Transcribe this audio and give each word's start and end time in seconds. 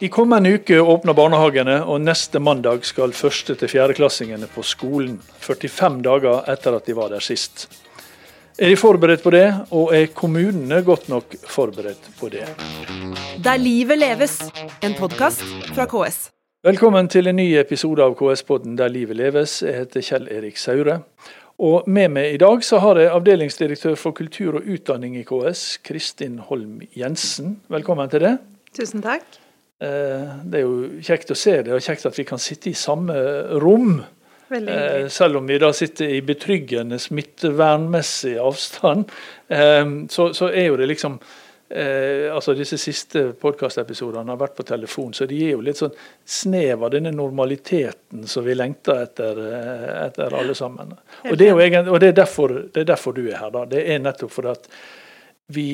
I 0.00 0.08
kommende 0.08 0.54
uke 0.54 0.78
åpner 0.80 1.12
barnehagene, 1.12 1.82
og 1.84 2.00
neste 2.00 2.40
mandag 2.40 2.84
skal 2.88 3.12
første- 3.12 3.54
til 3.54 3.68
fjerdeklassingene 3.68 4.46
på 4.54 4.62
skolen. 4.64 5.20
45 5.40 6.02
dager 6.02 6.48
etter 6.48 6.76
at 6.76 6.86
de 6.86 6.96
var 6.96 7.08
der 7.08 7.20
sist. 7.20 7.66
Er 8.58 8.68
de 8.68 8.76
forberedt 8.76 9.22
på 9.22 9.30
det, 9.30 9.54
og 9.70 9.94
er 9.94 10.06
kommunene 10.06 10.82
godt 10.82 11.08
nok 11.08 11.24
forberedt 11.48 12.10
på 12.20 12.28
det? 12.28 12.46
Der 13.44 13.56
livet 13.56 13.98
leves, 13.98 14.40
en 14.82 14.94
podkast 14.94 15.42
fra 15.74 15.86
KS. 15.86 16.30
Velkommen 16.64 17.08
til 17.08 17.26
en 17.26 17.36
ny 17.36 17.54
episode 17.56 18.02
av 18.04 18.14
KS-podden 18.18 18.76
Der 18.76 18.88
livet 18.88 19.16
leves. 19.16 19.62
Jeg 19.62 19.74
heter 19.74 20.00
Kjell 20.00 20.28
Erik 20.28 20.56
Saure. 20.60 20.98
Og 21.60 21.84
med 21.92 22.08
meg 22.14 22.34
i 22.34 22.38
dag 22.40 22.62
så 22.64 22.78
har 22.80 22.96
jeg 22.96 23.10
avdelingsdirektør 23.12 23.96
for 24.00 24.16
kultur 24.16 24.56
og 24.56 24.68
utdanning 24.70 25.18
i 25.20 25.26
KS, 25.28 25.82
Kristin 25.84 26.38
Holm 26.48 26.78
Jensen. 26.96 27.58
Velkommen 27.68 28.08
til 28.08 28.24
det. 28.24 28.30
Tusen 28.78 29.02
takk. 29.04 29.26
Eh, 29.84 30.30
Det 30.48 30.62
er 30.62 30.64
jo 30.64 31.02
kjekt 31.04 31.34
å 31.34 31.36
se 31.36 31.58
det, 31.60 31.74
og 31.76 31.84
kjekt 31.84 32.06
at 32.08 32.16
vi 32.16 32.24
kan 32.24 32.40
sitte 32.40 32.70
i 32.70 32.72
samme 32.72 33.14
rom. 33.60 34.00
Eh. 34.50 35.06
Selv 35.12 35.36
om 35.36 35.46
vi 35.46 35.58
da 35.60 35.68
sitter 35.76 36.08
i 36.08 36.22
betryggende 36.24 36.96
smittevernmessig 36.98 38.38
avstand, 38.40 39.12
eh, 39.52 39.84
så, 40.08 40.32
så 40.32 40.48
er 40.48 40.70
jo 40.70 40.80
det 40.80 40.88
liksom 40.88 41.20
eh, 41.70 42.26
altså 42.34 42.54
Disse 42.58 42.76
siste 42.78 43.22
podkastepisodene 43.40 44.30
har 44.34 44.40
vært 44.40 44.56
på 44.58 44.66
telefon, 44.68 45.12
så 45.14 45.26
de 45.30 45.38
gir 45.38 45.52
jo 45.54 45.60
litt 45.64 45.78
sånn 45.80 45.94
snev 46.26 46.82
av 46.84 46.90
denne 46.94 47.12
normaliteten 47.14 48.26
som 48.28 48.44
vi 48.44 48.54
lengter 48.58 49.04
etter, 49.06 49.38
eh, 49.54 49.86
etter 50.08 50.34
alle 50.40 50.54
sammen. 50.58 50.96
Og 51.30 51.36
det 51.38 51.48
er 51.50 51.62
egentlig, 51.66 51.92
og 51.94 52.00
det 52.02 52.08
er, 52.12 52.18
derfor, 52.24 52.56
det 52.74 52.82
er 52.84 52.90
derfor 52.94 53.14
du 53.16 53.22
er 53.30 53.38
her. 53.38 53.50
da. 53.54 53.64
Det 53.70 53.84
er 53.94 53.98
nettopp 54.04 54.30
fordi 54.34 54.54
at 54.56 54.68
vi 55.54 55.68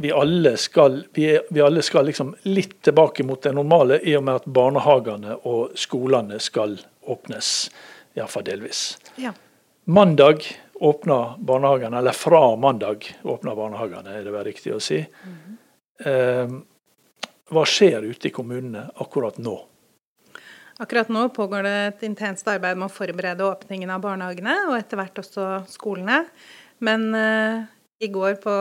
vi 0.00 0.08
alle 0.16 0.54
skal, 0.56 1.02
vi, 1.12 1.26
er- 1.34 1.42
vi 1.52 1.60
alle 1.60 1.82
skal 1.84 2.06
liksom 2.08 2.30
litt 2.48 2.78
tilbake 2.86 3.20
mot 3.28 3.42
det 3.44 3.50
normale, 3.52 3.98
i 4.08 4.14
og 4.16 4.22
med 4.24 4.38
at 4.40 4.46
barnehagene 4.48 5.34
og 5.44 5.74
skolene 5.76 6.38
skal 6.40 6.78
åpnes. 7.04 7.50
Iallfall 8.16 8.46
delvis. 8.46 8.96
Ja. 9.20 9.34
Mandag 9.84 10.46
åpner 10.80 11.34
barnehagene, 11.38 11.98
eller 11.98 12.16
fra 12.16 12.56
mandag 12.56 13.04
åpner 13.22 13.56
barnehagene, 13.56 14.14
er 14.16 14.24
det 14.24 14.32
vel 14.32 14.46
riktig 14.48 14.72
å 14.72 14.80
si. 14.80 15.00
Eh, 16.00 16.54
hva 17.50 17.64
skjer 17.68 18.06
ute 18.08 18.30
i 18.30 18.32
kommunene 18.32 18.86
akkurat 19.02 19.36
nå? 19.42 19.58
Akkurat 20.80 21.10
nå 21.12 21.26
pågår 21.36 21.66
det 21.66 21.74
et 21.88 22.06
intenst 22.08 22.48
arbeid 22.48 22.78
med 22.80 22.88
å 22.88 22.94
forberede 22.94 23.44
åpningen 23.44 23.92
av 23.92 24.00
barnehagene, 24.06 24.56
og 24.70 24.78
etter 24.78 24.96
hvert 24.96 25.20
også 25.20 25.50
skolene. 25.68 26.22
Men 26.80 27.10
eh, 27.12 27.60
i 28.00 28.08
går 28.08 28.40
på 28.40 28.56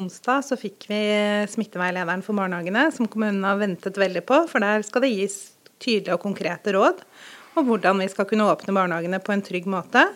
onsdag 0.00 0.46
så 0.46 0.58
fikk 0.60 0.86
vi 0.86 1.02
smitteveilederen 1.50 2.22
for 2.22 2.38
barnehagene, 2.38 2.86
som 2.94 3.10
kommunene 3.10 3.50
har 3.50 3.58
ventet 3.58 3.98
veldig 3.98 4.22
på, 4.28 4.44
for 4.52 4.62
der 4.62 4.86
skal 4.86 5.02
det 5.02 5.14
gis 5.16 5.40
tydelige 5.82 6.14
og 6.14 6.22
konkrete 6.22 6.78
råd 6.78 7.02
om 7.58 7.66
hvordan 7.66 7.98
vi 7.98 8.06
skal 8.12 8.28
kunne 8.30 8.46
åpne 8.46 8.76
barnehagene 8.76 9.18
på 9.24 9.34
en 9.34 9.42
trygg 9.42 9.66
måte. 9.66 10.06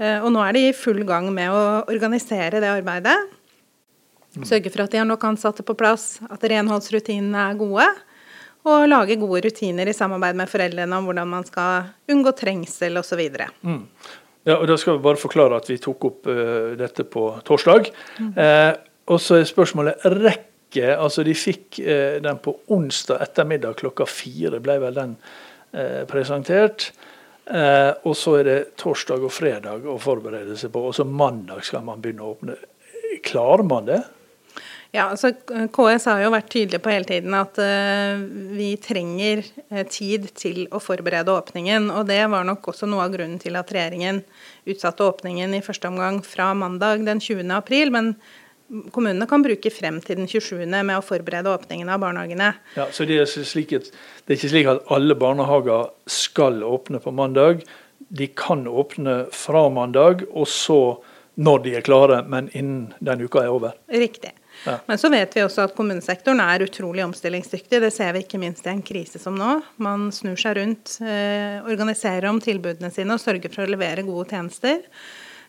Eh, 0.00 0.18
Og 0.24 0.32
nå 0.32 0.40
er 0.46 0.52
de 0.56 0.68
i 0.68 0.76
full 0.76 1.02
gang 1.08 1.28
med 1.34 1.50
å 1.50 1.62
organisere 1.90 2.60
det 2.62 2.70
arbeidet. 2.70 3.16
Sørge 4.48 4.70
for 4.72 4.86
at 4.86 4.92
de 4.94 5.00
har 5.02 5.04
nok 5.08 5.24
ansatte 5.28 5.64
på 5.66 5.76
plass, 5.76 6.16
at 6.32 6.40
renholdsrutinene 6.48 7.50
er 7.50 7.58
gode. 7.60 7.84
Og 8.64 8.86
lage 8.88 9.18
gode 9.20 9.42
rutiner 9.44 9.90
i 9.90 9.94
samarbeid 9.96 10.38
med 10.38 10.48
foreldrene 10.48 10.96
om 10.96 11.08
hvordan 11.08 11.28
man 11.28 11.44
skal 11.44 11.90
unngå 12.08 12.32
trengsel 12.38 12.96
osv. 13.00 13.20
Ja, 14.46 14.56
og 14.56 14.66
Da 14.70 14.76
skal 14.78 14.96
vi 14.96 15.04
bare 15.04 15.20
forklare 15.20 15.58
at 15.58 15.68
vi 15.68 15.76
tok 15.82 16.06
opp 16.08 16.30
uh, 16.30 16.72
dette 16.78 17.04
på 17.04 17.26
torsdag. 17.44 17.90
Eh, 18.22 18.72
og 19.10 19.20
så 19.20 19.40
er 19.40 19.48
spørsmålet 19.50 20.06
rekke 20.06 20.48
Altså, 20.72 21.20
de 21.20 21.34
fikk 21.36 21.82
eh, 21.84 22.16
den 22.24 22.38
på 22.40 22.54
onsdag 22.72 23.20
ettermiddag 23.20 23.74
klokka 23.76 24.06
fire, 24.08 24.56
ble 24.64 24.78
vel 24.80 24.94
den 24.96 25.10
eh, 25.76 26.06
presentert. 26.08 26.86
Eh, 27.46 27.92
og 28.06 28.16
så 28.16 28.36
er 28.38 28.48
det 28.48 28.58
torsdag 28.78 29.24
og 29.26 29.32
fredag 29.34 29.86
å 29.90 29.98
forberede 30.00 30.56
seg 30.58 30.70
på, 30.74 30.84
og 30.88 30.96
så 30.96 31.06
mandag 31.08 31.64
skal 31.66 31.84
man 31.86 32.02
begynne 32.02 32.26
å 32.26 32.34
åpne. 32.36 32.58
Klarer 33.26 33.66
man 33.66 33.88
det? 33.88 34.02
Ja, 34.92 35.06
altså 35.08 35.30
KS 35.72 36.04
har 36.10 36.18
jo 36.20 36.34
vært 36.34 36.50
tydelig 36.52 36.82
på 36.84 36.90
hele 36.92 37.08
tiden 37.08 37.32
at 37.32 37.56
uh, 37.56 38.20
vi 38.52 38.74
trenger 38.76 39.40
eh, 39.70 39.86
tid 39.88 40.26
til 40.36 40.66
å 40.68 40.82
forberede 40.84 41.32
åpningen. 41.32 41.88
Og 41.96 42.10
det 42.10 42.20
var 42.28 42.44
nok 42.44 42.68
også 42.74 42.88
noe 42.90 43.06
av 43.06 43.14
grunnen 43.14 43.40
til 43.40 43.56
at 43.56 43.72
regjeringen 43.72 44.20
utsatte 44.68 45.06
åpningen 45.08 45.56
i 45.56 45.62
første 45.64 45.88
omgang 45.88 46.20
fra 46.26 46.50
mandag 46.52 47.06
den 47.08 47.24
20. 47.24 47.48
april. 47.56 47.88
Men 47.94 48.12
kommunene 48.94 49.26
kan 49.28 49.44
bruke 49.44 49.70
frem 49.74 50.00
til 50.04 50.20
den 50.20 50.28
27. 50.30 50.66
med 50.66 50.94
å 50.96 51.04
forberede 51.04 51.52
åpningen 51.52 51.90
av 51.92 52.02
barnehagene. 52.04 52.52
Ja, 52.78 52.88
så 52.94 53.06
det 53.08 53.20
er, 53.22 53.28
slik 53.28 53.74
at, 53.76 53.88
det 54.24 54.34
er 54.34 54.40
ikke 54.40 54.52
slik 54.54 54.70
at 54.72 54.84
alle 54.92 55.16
barnehager 55.18 55.90
skal 56.10 56.62
åpne 56.66 57.02
på 57.02 57.14
mandag. 57.14 57.64
De 58.12 58.28
kan 58.36 58.66
åpne 58.68 59.24
fra 59.32 59.66
mandag, 59.72 60.26
og 60.32 60.48
så 60.50 60.80
når 61.34 61.64
de 61.64 61.74
er 61.78 61.84
klare, 61.84 62.20
men 62.28 62.50
innen 62.52 62.92
den 63.00 63.24
uka 63.24 63.44
er 63.44 63.52
over. 63.52 63.76
Riktig. 63.88 64.34
Ja. 64.66 64.76
Men 64.86 64.98
så 65.00 65.08
vet 65.08 65.32
vi 65.36 65.42
også 65.42 65.64
at 65.64 65.74
kommunesektoren 65.76 66.42
er 66.44 66.64
utrolig 66.66 67.04
omstillingsdyktig. 67.06 67.80
Det 67.80 67.90
ser 67.94 68.12
vi 68.14 68.22
ikke 68.26 68.40
minst 68.40 68.66
i 68.66 68.72
en 68.72 68.82
krise 68.84 69.20
som 69.22 69.36
nå. 69.38 69.54
Man 69.82 70.10
snur 70.14 70.36
seg 70.38 70.58
rundt, 70.60 70.98
eh, 71.00 71.64
organiserer 71.64 72.28
om 72.28 72.40
tilbudene 72.40 72.92
sine 72.92 73.16
og 73.16 73.22
sørger 73.22 73.52
for 73.52 73.64
å 73.64 73.72
levere 73.72 74.04
gode 74.06 74.28
tjenester. 74.28 74.84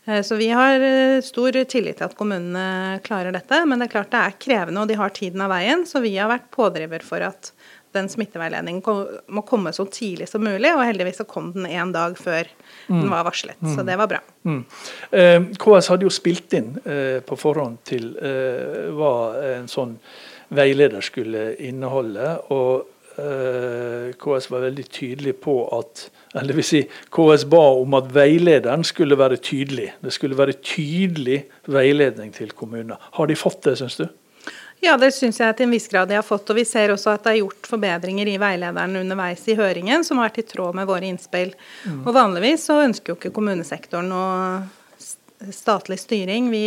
Eh, 0.06 0.22
Så 0.22 0.36
vi 0.36 0.48
har 0.48 0.80
eh, 0.80 1.20
stor 1.24 1.52
tillit 1.64 1.98
til 2.00 2.08
at 2.08 2.16
kommunene 2.18 3.00
klarer 3.04 3.32
dette. 3.34 3.62
Men 3.66 3.80
det 3.80 3.88
er 3.88 3.94
klart 3.96 4.12
det 4.12 4.24
er 4.24 4.36
krevende, 4.46 4.82
og 4.84 4.90
de 4.90 4.98
har 5.00 5.14
tiden 5.14 5.44
av 5.44 5.52
veien. 5.54 5.86
Så 5.88 6.02
vi 6.04 6.16
har 6.16 6.30
vært 6.32 6.50
pådriver 6.54 7.04
for 7.06 7.24
at 7.24 7.52
den 7.94 8.08
smitteveiledningen 8.10 8.82
må 9.30 9.42
komme 9.46 9.70
så 9.72 9.86
tidlig 9.86 10.26
som 10.28 10.42
mulig. 10.42 10.72
Og 10.74 10.82
heldigvis 10.82 11.20
så 11.22 11.26
kom 11.30 11.52
den 11.54 11.68
en 11.70 11.92
dag 11.94 12.16
før 12.18 12.48
den 12.88 13.06
var 13.10 13.22
varslet. 13.26 13.60
Så 13.62 13.84
det 13.86 13.94
var 14.00 14.10
bra. 14.10 14.20
Mm. 14.44 14.64
Eh, 15.14 15.46
KS 15.62 15.92
hadde 15.92 16.08
jo 16.08 16.12
spilt 16.12 16.56
inn 16.58 16.72
eh, 16.82 17.20
på 17.24 17.38
forhånd 17.38 17.78
til 17.86 18.10
eh, 18.18 18.90
hva 18.98 19.14
en 19.54 19.70
sånn 19.70 19.94
veileder 20.54 21.06
skulle 21.06 21.52
inneholde. 21.62 22.34
og 22.54 22.90
eh, 23.22 24.10
KS 24.18 24.50
var 24.50 24.66
veldig 24.66 24.88
tydelig 24.90 25.38
på 25.46 25.60
at 25.78 26.08
eller 26.34 26.58
vil 26.58 26.66
si, 26.66 26.82
KS 27.14 27.46
ba 27.50 27.62
om 27.78 27.94
at 27.98 28.10
veilederen 28.14 28.84
skulle 28.86 29.18
være 29.18 29.38
tydelig. 29.38 29.92
Det 30.02 30.12
skulle 30.14 30.38
være 30.38 30.56
tydelig 30.58 31.44
veiledning 31.70 32.34
til 32.34 32.52
kommunene. 32.56 32.98
Har 33.18 33.30
de 33.30 33.38
fått 33.38 33.62
det, 33.68 33.76
syns 33.78 33.98
du? 34.00 34.06
Ja, 34.84 34.96
det 35.00 35.14
syns 35.16 35.38
jeg 35.40 35.56
til 35.56 35.68
en 35.68 35.72
viss 35.72 35.86
grad 35.88 36.10
de 36.10 36.18
har 36.18 36.26
fått. 36.26 36.50
Og 36.50 36.58
vi 36.58 36.66
ser 36.68 36.92
også 36.92 37.14
at 37.14 37.24
det 37.24 37.32
er 37.32 37.40
gjort 37.40 37.68
forbedringer 37.70 38.28
i 38.28 38.38
veilederen 38.40 38.98
underveis 39.00 39.46
i 39.48 39.56
høringen, 39.56 40.04
som 40.04 40.20
har 40.20 40.28
vært 40.28 40.42
i 40.42 40.48
tråd 40.50 40.76
med 40.76 40.88
våre 40.90 41.08
innspill. 41.08 41.54
Og 42.02 42.10
vanligvis 42.16 42.66
så 42.68 42.82
ønsker 42.84 43.14
jo 43.14 43.20
ikke 43.20 43.32
kommunesektoren 43.36 44.10
noe 44.12 45.52
statlig 45.54 45.98
styring. 46.00 46.50
Vi 46.52 46.66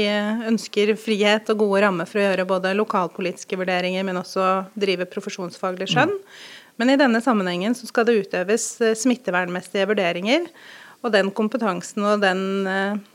ønsker 0.49 0.95
frihet 0.99 1.49
og 1.53 1.63
gode 1.65 1.81
rammer 1.85 2.09
for 2.09 2.21
å 2.21 2.27
gjøre 2.27 2.47
både 2.49 2.75
lokalpolitiske 2.77 3.57
vurderinger, 3.59 4.05
men 4.07 4.21
også 4.21 4.47
drive 4.77 5.07
profesjonsfaglig 5.11 5.89
skjønn. 5.93 6.13
Men 6.77 6.93
i 6.93 6.97
denne 6.99 7.21
sammenhengen 7.23 7.75
så 7.77 7.89
skal 7.89 8.07
det 8.07 8.19
utøves 8.23 8.69
eh, 8.81 8.97
smittevernmessige 8.97 9.87
vurderinger. 9.89 10.49
Og 11.05 11.13
den 11.13 11.31
kompetansen 11.35 12.05
og 12.07 12.23
den 12.23 12.41
eh, 12.69 13.05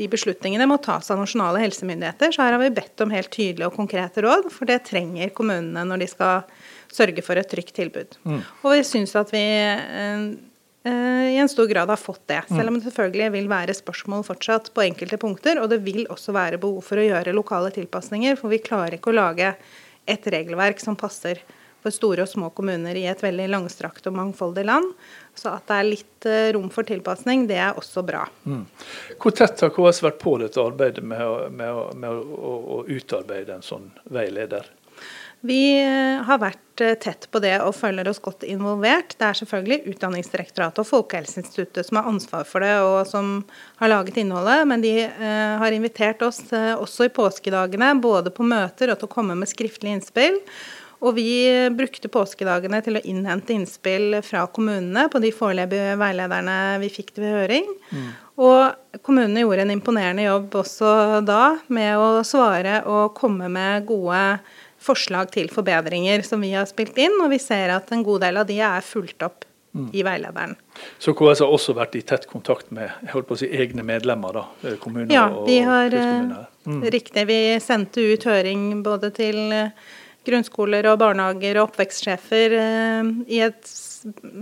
de 0.00 0.08
beslutningene 0.08 0.64
må 0.70 0.78
tas 0.80 1.10
av 1.12 1.18
nasjonale 1.20 1.60
helsemyndigheter. 1.60 2.32
Så 2.32 2.44
her 2.44 2.54
har 2.56 2.62
vi 2.62 2.72
bedt 2.72 3.02
om 3.04 3.12
helt 3.12 3.30
tydelige 3.34 3.68
og 3.68 3.76
konkrete 3.76 4.24
råd, 4.24 4.48
for 4.54 4.68
det 4.68 4.82
trenger 4.88 5.32
kommunene 5.36 5.84
når 5.88 6.04
de 6.04 6.08
skal 6.08 6.46
sørge 6.90 7.24
for 7.24 7.38
et 7.38 7.50
trygt 7.50 7.74
tilbud. 7.76 8.16
Og 8.62 8.72
vi 8.72 8.80
syns 8.86 9.12
at 9.18 9.32
vi 9.34 9.42
eh, 9.44 10.24
i 10.80 11.36
en 11.36 11.50
stor 11.52 11.68
grad 11.68 11.92
har 11.92 12.00
fått 12.00 12.22
det. 12.32 12.40
Selv 12.48 12.72
om 12.72 12.78
det 12.78 12.86
selvfølgelig 12.86 13.28
vil 13.36 13.50
være 13.52 13.76
spørsmål 13.76 14.24
fortsatt 14.26 14.72
på 14.76 14.86
enkelte 14.86 15.20
punkter. 15.20 15.60
Og 15.60 15.68
det 15.72 15.82
vil 15.84 16.06
også 16.08 16.32
være 16.36 16.60
behov 16.62 16.80
for 16.86 17.00
å 17.00 17.04
gjøre 17.04 17.36
lokale 17.36 17.72
tilpasninger, 17.74 18.40
for 18.40 18.52
vi 18.52 18.62
klarer 18.64 18.96
ikke 18.96 19.12
å 19.12 19.18
lage 19.20 19.52
et 20.08 20.30
regelverk 20.32 20.80
som 20.80 20.96
passer 20.98 21.42
for 21.82 21.94
store 21.94 22.24
og 22.24 22.30
små 22.30 22.50
kommuner 22.56 22.96
i 22.98 23.06
et 23.10 23.22
veldig 23.24 23.48
langstrakt 23.52 24.08
og 24.10 24.16
mangfoldig 24.16 24.64
land. 24.68 24.90
Så 25.38 25.52
at 25.54 25.68
det 25.70 25.78
er 25.78 25.88
litt 25.88 26.28
eh, 26.28 26.50
rom 26.56 26.68
for 26.72 26.88
tilpasning, 26.88 27.46
det 27.48 27.60
er 27.62 27.78
også 27.78 28.04
bra. 28.06 28.26
Hvor 29.20 29.36
tett 29.36 29.64
har 29.64 29.72
KS 29.72 30.02
vært 30.04 30.20
på 30.20 30.36
dette 30.42 30.60
arbeidet 30.60 31.06
med 31.06 31.22
å, 31.24 31.38
med 31.48 31.70
å, 31.70 31.86
med 31.96 32.20
å, 32.36 32.58
å, 32.80 32.82
utarbeide 32.90 33.56
en 33.56 33.64
sånn 33.64 33.88
veileder? 34.12 34.68
Vi 35.46 35.62
eh, 35.80 36.18
har 36.26 36.40
vært 36.42 36.82
eh, 36.84 36.98
tett 37.00 37.24
på 37.32 37.40
det 37.40 37.54
og 37.64 37.72
føler 37.78 38.10
oss 38.10 38.20
godt 38.20 38.44
involvert. 38.44 39.14
Det 39.16 39.30
er 39.30 39.38
selvfølgelig 39.38 39.94
Utdanningsdirektoratet 39.94 40.82
og 40.82 40.90
Folkehelseinstituttet 40.90 41.88
som 41.88 42.02
har 42.02 42.10
ansvar 42.10 42.44
for 42.50 42.66
det, 42.66 42.74
og 42.84 42.98
som 43.08 43.38
har 43.80 43.94
laget 43.94 44.20
innholdet. 44.20 44.66
Men 44.68 44.84
de 44.84 44.92
har 45.62 45.72
invitert 45.72 46.20
oss 46.26 46.42
også 46.52 47.08
i 47.08 47.14
påskedagene, 47.16 47.94
både 48.04 48.34
på 48.34 48.44
møter 48.44 48.92
og 48.92 49.00
til 49.00 49.08
å 49.08 49.14
komme 49.14 49.38
med 49.38 49.48
skriftlige 49.48 49.96
innspill. 49.96 50.36
Og 51.00 51.14
vi 51.16 51.32
brukte 51.72 52.10
påskedagene 52.12 52.82
til 52.84 52.98
å 52.98 53.04
innhente 53.08 53.54
innspill 53.56 54.18
fra 54.26 54.44
kommunene 54.52 55.06
på 55.12 55.22
de 55.22 55.30
foreløpige 55.32 55.94
veilederne 56.00 56.56
vi 56.82 56.90
fikk 56.92 57.14
til 57.16 57.24
høring. 57.24 57.68
Mm. 57.88 58.10
Og 58.44 59.00
kommunene 59.06 59.44
gjorde 59.44 59.64
en 59.64 59.74
imponerende 59.74 60.26
jobb 60.26 60.58
også 60.62 61.20
da 61.24 61.44
med 61.72 61.96
å 62.00 62.24
svare 62.26 62.82
og 62.88 63.14
komme 63.16 63.48
med 63.52 63.88
gode 63.88 64.24
forslag 64.80 65.32
til 65.32 65.50
forbedringer 65.52 66.24
som 66.24 66.40
vi 66.44 66.54
har 66.54 66.68
spilt 66.68 66.96
inn, 67.00 67.18
og 67.20 67.32
vi 67.32 67.40
ser 67.40 67.72
at 67.74 67.92
en 67.92 68.04
god 68.04 68.24
del 68.24 68.40
av 68.40 68.48
de 68.48 68.58
er 68.64 68.84
fulgt 68.84 69.24
opp 69.24 69.44
mm. 69.76 69.90
i 69.92 70.04
veilederen. 70.06 70.56
Så 70.98 71.12
KS 71.16 71.42
har 71.44 71.52
også 71.52 71.74
vært 71.76 71.96
i 71.98 72.02
tett 72.06 72.26
kontakt 72.30 72.70
med 72.74 72.88
jeg 72.88 73.12
holdt 73.14 73.28
på 73.28 73.36
å 73.36 73.40
si, 73.42 73.50
egne 73.52 73.84
medlemmer, 73.86 74.36
da, 74.36 74.44
eh, 74.64 74.76
kommuner 74.80 75.12
ja, 75.14 75.26
og 75.28 75.48
vi 75.48 75.60
har, 75.66 75.94
eh, 75.94 76.44
mm. 76.68 76.82
Riktig. 76.96 77.26
Vi 77.28 77.40
sendte 77.62 78.04
ut 78.12 78.24
høring 78.28 78.82
både 78.86 79.12
til 79.16 79.40
eh, 79.56 79.90
grunnskoler 80.26 80.86
og 80.90 80.98
barnehager 81.00 81.58
og 81.58 81.70
oppvekstsjefer 81.70 82.56
i 83.26 83.40
et 83.44 83.70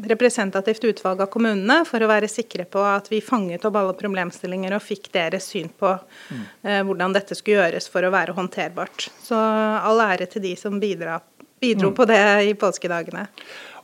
representativt 0.08 0.84
utvalg 0.84 1.22
av 1.22 1.30
kommunene 1.32 1.80
for 1.88 2.02
å 2.02 2.10
være 2.10 2.30
sikre 2.30 2.66
på 2.70 2.82
at 2.86 3.08
vi 3.10 3.20
fanget 3.24 3.64
opp 3.66 3.78
alle 3.80 3.94
problemstillinger 3.98 4.76
og 4.76 4.84
fikk 4.84 5.10
deres 5.14 5.48
syn 5.52 5.70
på 5.70 5.94
mm. 5.94 6.44
hvordan 6.86 7.16
dette 7.16 7.36
skulle 7.38 7.58
gjøres 7.58 7.88
for 7.90 8.06
å 8.06 8.12
være 8.14 8.36
håndterbart. 8.36 9.08
Så 9.24 9.38
all 9.38 10.02
ære 10.04 10.28
til 10.30 10.44
de 10.46 10.54
som 10.58 10.78
bidra, 10.82 11.18
bidro 11.60 11.90
mm. 11.90 11.96
på 11.98 12.06
det 12.10 12.20
i 12.50 12.54
påskedagene. 12.58 13.26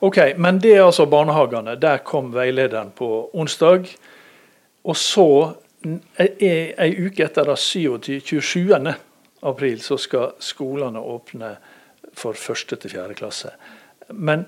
Ok, 0.04 0.18
Men 0.36 0.58
det 0.60 0.76
er 0.76 0.84
altså 0.84 1.06
barnehagene. 1.06 1.76
Der 1.80 2.02
kom 2.04 2.32
veilederen 2.34 2.90
på 2.94 3.30
onsdag. 3.32 3.88
Og 4.84 4.96
så, 4.96 5.54
ei 6.20 6.90
uke 6.98 7.24
etter 7.24 7.54
27. 7.56 8.20
27. 8.20 8.94
april, 9.42 9.80
så 9.80 9.96
skal 10.00 10.34
skolene 10.40 11.00
åpne 11.00 11.54
for 12.18 12.38
første 12.38 12.78
til 12.80 12.94
fjerde 12.94 13.16
klasse. 13.18 13.52
Men 14.10 14.46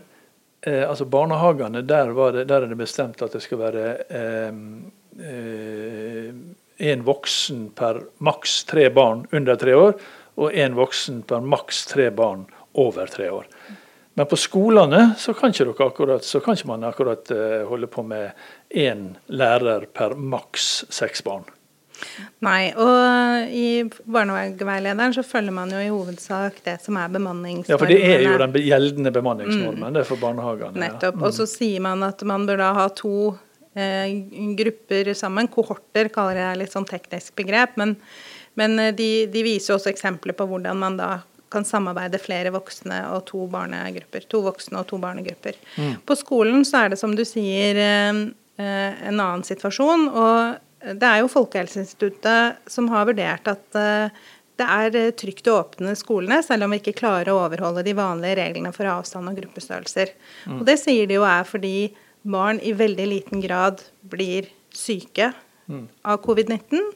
eh, 0.60 0.84
altså 0.88 1.06
barnehagene, 1.10 1.82
der, 1.82 2.12
det, 2.32 2.46
der, 2.48 2.62
er 2.62 2.72
det 2.72 2.78
bestemt 2.78 3.22
at 3.22 3.32
det 3.36 3.42
skal 3.44 3.62
være 3.62 3.86
én 4.10 4.60
eh, 5.20 6.30
eh, 6.90 7.02
voksen 7.06 7.70
per 7.76 8.02
maks 8.18 8.62
tre 8.68 8.90
barn 8.90 9.26
under 9.32 9.56
tre 9.56 9.76
år, 9.76 9.98
og 10.36 10.52
én 10.52 10.76
voksen 10.76 11.22
per 11.28 11.40
maks 11.40 11.86
tre 11.88 12.10
barn 12.10 12.44
over 12.76 13.08
tre 13.08 13.30
år. 13.32 13.48
Men 14.16 14.26
på 14.26 14.36
skolene 14.40 15.10
så 15.20 15.34
kan 15.36 15.52
ikke, 15.52 15.74
akkurat, 15.84 16.24
så 16.24 16.40
kan 16.40 16.56
ikke 16.56 16.70
man 16.70 16.84
akkurat 16.88 17.28
uh, 17.36 17.66
holde 17.68 17.88
på 17.92 18.00
med 18.04 18.30
én 18.72 19.10
lærer 19.28 19.84
per 19.92 20.14
maks 20.16 20.86
seks 20.88 21.20
barn. 21.24 21.44
Nei, 22.44 22.70
og 22.76 23.52
i 23.52 23.68
barnehageveilederen 24.04 25.14
så 25.16 25.24
følger 25.26 25.54
man 25.56 25.72
jo 25.72 25.80
i 25.80 25.88
hovedsak 25.88 26.60
det 26.66 26.78
som 26.84 26.98
er 27.00 27.10
bemanningsnormen. 27.14 27.72
Ja, 27.72 27.80
for 27.80 27.90
det 27.90 27.98
er 28.04 28.24
jo 28.26 28.36
den 28.42 28.56
gjeldende 28.66 29.12
bemanningsnormen 29.14 29.88
mm. 29.88 29.96
det 29.96 30.02
er 30.02 30.08
for 30.08 30.20
barnehagene. 30.20 30.76
Nettopp. 30.82 31.16
Ja. 31.16 31.22
Mm. 31.22 31.26
Og 31.28 31.36
så 31.36 31.46
mm. 31.48 31.52
sier 31.54 31.84
man 31.88 32.06
at 32.06 32.24
man 32.28 32.46
bør 32.48 32.62
da 32.62 32.72
ha 32.76 32.88
to 32.96 33.16
eh, 33.76 34.16
grupper 34.58 35.12
sammen. 35.14 35.48
Kohorter 35.52 36.10
kaller 36.14 36.42
jeg 36.42 36.60
litt 36.62 36.74
sånn 36.74 36.88
teknisk 36.88 37.36
begrep. 37.38 37.76
Men, 37.80 37.96
men 38.58 38.78
eh, 38.82 38.92
de, 38.96 39.10
de, 39.32 39.46
viser 39.46 39.76
også 39.76 39.92
eksempler 39.92 40.36
på 40.36 40.48
hvordan 40.50 40.80
man 40.82 41.00
da 41.00 41.10
kan 41.52 41.64
samarbeide 41.64 42.18
flere 42.18 42.50
voksne 42.54 43.04
og 43.14 43.24
to 43.28 43.44
barnegrupper. 43.50 44.26
To 44.32 44.42
voksne 44.48 44.82
og 44.82 44.88
to 44.90 44.98
barnegrupper. 45.02 45.58
Mm. 45.78 45.94
På 46.06 46.16
skolen 46.18 46.66
så 46.66 46.84
er 46.84 46.94
det 46.94 47.00
som 47.00 47.14
du 47.16 47.24
sier 47.28 47.78
eh, 47.80 48.22
eh, 48.60 49.02
en 49.08 49.20
annen 49.20 49.46
situasjon. 49.46 50.08
Og 50.10 50.62
det 50.94 51.08
er 51.08 51.22
jo 51.22 51.32
Folkehelseinstituttet 51.32 52.70
som 52.70 52.90
har 52.92 53.08
vurdert 53.08 53.48
at 53.50 53.78
eh, 53.80 54.24
det 54.56 54.66
er 54.72 55.10
trygt 55.18 55.48
å 55.50 55.58
åpne 55.60 55.92
skolene, 55.98 56.38
selv 56.44 56.64
om 56.64 56.72
vi 56.72 56.78
ikke 56.80 56.96
klarer 56.96 57.32
å 57.32 57.42
overholde 57.42 57.84
de 57.84 57.92
vanlige 57.96 58.38
reglene 58.38 58.72
for 58.72 58.88
avstand 58.88 59.28
og 59.28 59.36
gruppestørrelser. 59.40 60.14
Mm. 60.46 60.60
Og 60.60 60.62
det 60.68 60.78
sier 60.80 61.10
de 61.10 61.18
jo 61.18 61.26
er 61.28 61.44
fordi 61.44 61.74
barn 62.26 62.62
i 62.64 62.72
veldig 62.76 63.08
liten 63.10 63.42
grad 63.44 63.82
blir 64.08 64.48
syke 64.72 65.28
mm. 65.68 65.84
av 66.08 66.22
covid-19. 66.24 66.88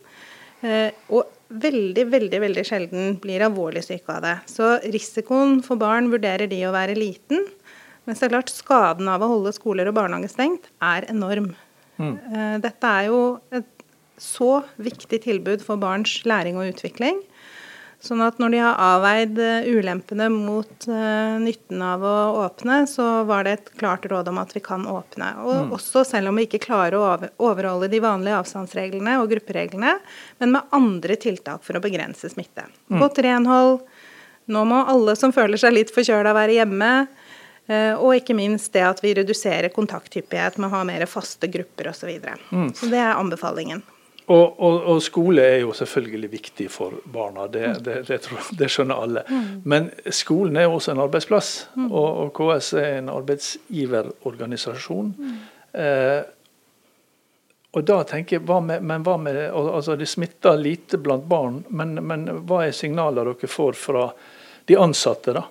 Og 1.12 1.28
veldig, 1.50 2.04
veldig 2.12 2.40
veldig 2.42 2.64
sjelden 2.66 3.14
blir 3.22 3.44
alvorlig 3.44 3.82
syke 3.86 4.16
av 4.16 4.24
det. 4.24 4.36
Så 4.50 4.72
risikoen 4.86 5.60
for 5.66 5.80
barn 5.80 6.10
vurderer 6.12 6.50
de 6.50 6.62
å 6.66 6.74
være 6.74 6.96
liten. 6.98 7.44
Men 8.08 8.16
så 8.16 8.30
klart 8.30 8.52
skaden 8.52 9.10
av 9.10 9.22
å 9.22 9.30
holde 9.34 9.52
skoler 9.54 9.90
og 9.90 9.96
barnehager 9.98 10.32
stengt 10.32 10.70
er 10.82 11.08
enorm. 11.12 11.52
Mm. 12.00 12.14
Eh, 12.16 12.56
dette 12.64 12.90
er 12.90 13.10
jo 13.10 13.20
et 13.52 13.68
så 14.20 14.60
viktig 14.76 15.22
tilbud 15.24 15.64
for 15.64 15.80
barns 15.80 16.20
læring 16.28 16.60
og 16.60 16.70
utvikling. 16.74 17.22
Sånn 18.00 18.22
at 18.24 18.38
når 18.40 18.54
de 18.54 18.60
har 18.62 18.78
avveid 18.80 19.38
eh, 19.44 19.66
ulempene 19.76 20.30
mot 20.32 20.86
uh, 20.88 21.36
nytten 21.36 21.82
av 21.84 22.00
å 22.00 22.14
åpne, 22.46 22.78
så 22.88 23.26
var 23.28 23.44
det 23.44 23.52
et 23.52 23.68
klart 23.76 24.06
råd 24.08 24.30
om 24.32 24.40
at 24.40 24.54
vi 24.56 24.62
kan 24.64 24.86
åpne. 24.88 25.28
Og 25.44 25.58
mm. 25.66 25.74
også 25.76 26.06
selv 26.08 26.30
om 26.30 26.40
vi 26.40 26.46
ikke 26.48 26.62
klarer 26.64 26.96
å 26.96 27.28
overholde 27.50 27.90
de 27.92 28.00
vanlige 28.00 28.38
avstandsreglene 28.40 29.18
og 29.20 29.28
gruppereglene, 29.34 29.98
men 30.40 30.56
med 30.56 30.72
andre 30.72 31.18
tiltak 31.20 31.66
for 31.66 31.76
å 31.76 31.84
begrense 31.84 32.32
smitte. 32.32 32.64
Mm. 32.88 33.02
Godt 33.04 33.20
renhold. 33.26 33.82
Nå 34.50 34.64
må 34.64 34.80
alle 34.88 35.12
som 35.20 35.36
føler 35.36 35.60
seg 35.60 35.76
litt 35.76 35.92
forkjøla, 35.92 36.32
være 36.40 36.56
hjemme. 36.56 36.92
Uh, 37.68 38.00
og 38.00 38.16
ikke 38.16 38.32
minst 38.34 38.72
det 38.72 38.88
at 38.88 39.04
vi 39.04 39.12
reduserer 39.20 39.68
kontakthyppighet 39.76 40.56
med 40.56 40.72
å 40.72 40.78
ha 40.78 40.86
mer 40.88 41.04
faste 41.04 41.52
grupper 41.52 41.92
osv. 41.92 42.06
Så, 42.06 42.14
videre. 42.14 42.40
mm. 42.48 42.70
så 42.80 42.88
det 42.88 43.04
er 43.04 43.18
anbefalingen. 43.20 43.84
Og, 44.26 44.60
og, 44.62 44.82
og, 44.92 45.02
skole 45.02 45.42
er 45.42 45.58
jo 45.64 45.72
selvfølgelig 45.74 46.28
viktig 46.30 46.68
for 46.70 46.92
barna, 47.12 47.46
det, 47.50 47.66
mm. 47.66 47.78
det, 47.86 47.94
det, 48.06 48.18
det 48.58 48.68
skjønner 48.70 49.00
alle. 49.02 49.22
Mm. 49.26 49.62
Men 49.64 49.90
skolen 50.14 50.56
er 50.60 50.68
også 50.70 50.92
en 50.92 51.02
arbeidsplass, 51.02 51.68
mm. 51.74 51.88
og, 51.90 52.08
og, 52.24 52.30
KS 52.36 52.72
er 52.78 52.98
en 52.98 53.08
arbeidsgiverorganisasjon. 53.10 55.14
Eh, 55.72 56.20
og 57.70 57.86
da 57.86 58.00
tenker 58.06 58.38
jeg, 58.38 58.44
hva 58.46 58.58
med, 58.62 58.82
men 58.82 59.04
hva 59.06 59.14
med, 59.22 59.38
altså 59.54 59.94
Det 59.98 60.08
smitter 60.10 60.58
lite 60.58 60.98
blant 60.98 61.26
barn, 61.30 61.62
men, 61.68 61.94
men 62.02 62.26
hva 62.46 62.64
er 62.66 62.74
signaler 62.74 63.30
dere 63.30 63.50
får 63.50 63.78
fra 63.78 64.08
de 64.66 64.78
ansatte? 64.78 65.34
da? 65.34 65.46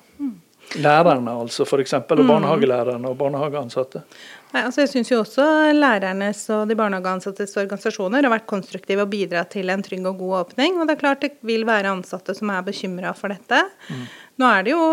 Lærerne, 0.80 1.31
altså, 1.31 1.66
f.eks. 1.66 1.94
Og 1.94 2.25
barnehagelærerne 2.27 3.10
og 3.10 3.18
barnehageansatte? 3.18 4.04
Nei, 4.50 4.63
altså 4.66 4.81
jeg 4.81 4.90
syns 4.90 5.12
jo 5.12 5.19
også 5.22 5.44
lærernes 5.78 6.40
og 6.56 6.63
de 6.72 6.78
barnehageansattes 6.78 7.51
organisasjoner 7.62 8.25
har 8.25 8.34
vært 8.34 8.48
konstruktive 8.50 9.04
og 9.06 9.12
bidratt 9.12 9.51
til 9.54 9.69
en 9.69 9.84
trygg 9.86 10.07
og 10.10 10.24
god 10.24 10.38
åpning. 10.40 10.80
Og 10.80 10.90
det 10.90 10.96
er 10.96 11.01
klart 11.04 11.22
det 11.22 11.36
vil 11.46 11.68
være 11.69 11.92
ansatte 11.94 12.34
som 12.38 12.50
er 12.50 12.66
bekymra 12.66 13.12
for 13.18 13.30
dette. 13.30 13.60
Mm. 13.94 14.07
Nå 14.42 14.48
er 14.50 14.66
det 14.66 14.74
jo 14.74 14.86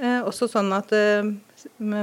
eh, 0.00 0.22
også 0.24 0.48
sånn 0.54 0.72
at 0.72 0.94
eh, 0.96 1.28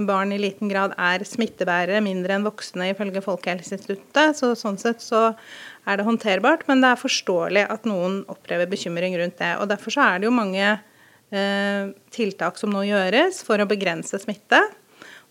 barn 0.06 0.34
i 0.36 0.38
liten 0.42 0.70
grad 0.70 0.94
er 0.94 1.26
smittebærere, 1.26 2.04
mindre 2.06 2.38
enn 2.38 2.46
voksne 2.46 2.92
ifølge 2.92 3.24
Folkehelseinstituttet. 3.26 4.38
Så 4.38 4.54
sånn 4.60 4.78
sett 4.82 5.02
så 5.02 5.32
er 5.90 5.98
det 5.98 6.06
håndterbart. 6.06 6.68
Men 6.70 6.86
det 6.86 6.92
er 6.94 7.02
forståelig 7.02 7.66
at 7.66 7.90
noen 7.90 8.22
opplever 8.30 8.70
bekymring 8.70 9.18
rundt 9.18 9.40
det. 9.42 9.56
Og 9.58 9.72
derfor 9.74 9.98
så 9.98 10.06
er 10.06 10.22
det 10.22 10.30
jo 10.30 10.36
mange 10.38 10.70
eh, 10.70 11.90
tiltak 12.14 12.62
som 12.62 12.78
nå 12.78 12.86
gjøres 12.92 13.42
for 13.48 13.58
å 13.58 13.70
begrense 13.70 14.22
smitte. 14.22 14.62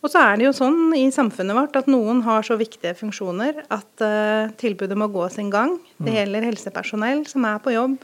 Og 0.00 0.08
så 0.08 0.20
er 0.24 0.38
det 0.40 0.46
jo 0.46 0.56
sånn 0.56 0.94
i 0.96 1.04
samfunnet 1.12 1.56
vårt 1.56 1.76
at 1.76 1.88
noen 1.90 2.22
har 2.24 2.44
så 2.46 2.56
viktige 2.60 2.94
funksjoner 2.96 3.64
at 3.68 4.04
uh, 4.04 4.52
tilbudet 4.60 4.96
må 4.98 5.10
gå 5.12 5.26
sin 5.32 5.50
gang. 5.52 5.76
Det 5.98 6.08
mm. 6.08 6.16
gjelder 6.16 6.46
helsepersonell 6.48 7.24
som 7.28 7.44
er 7.48 7.58
på 7.60 7.74
jobb, 7.74 7.98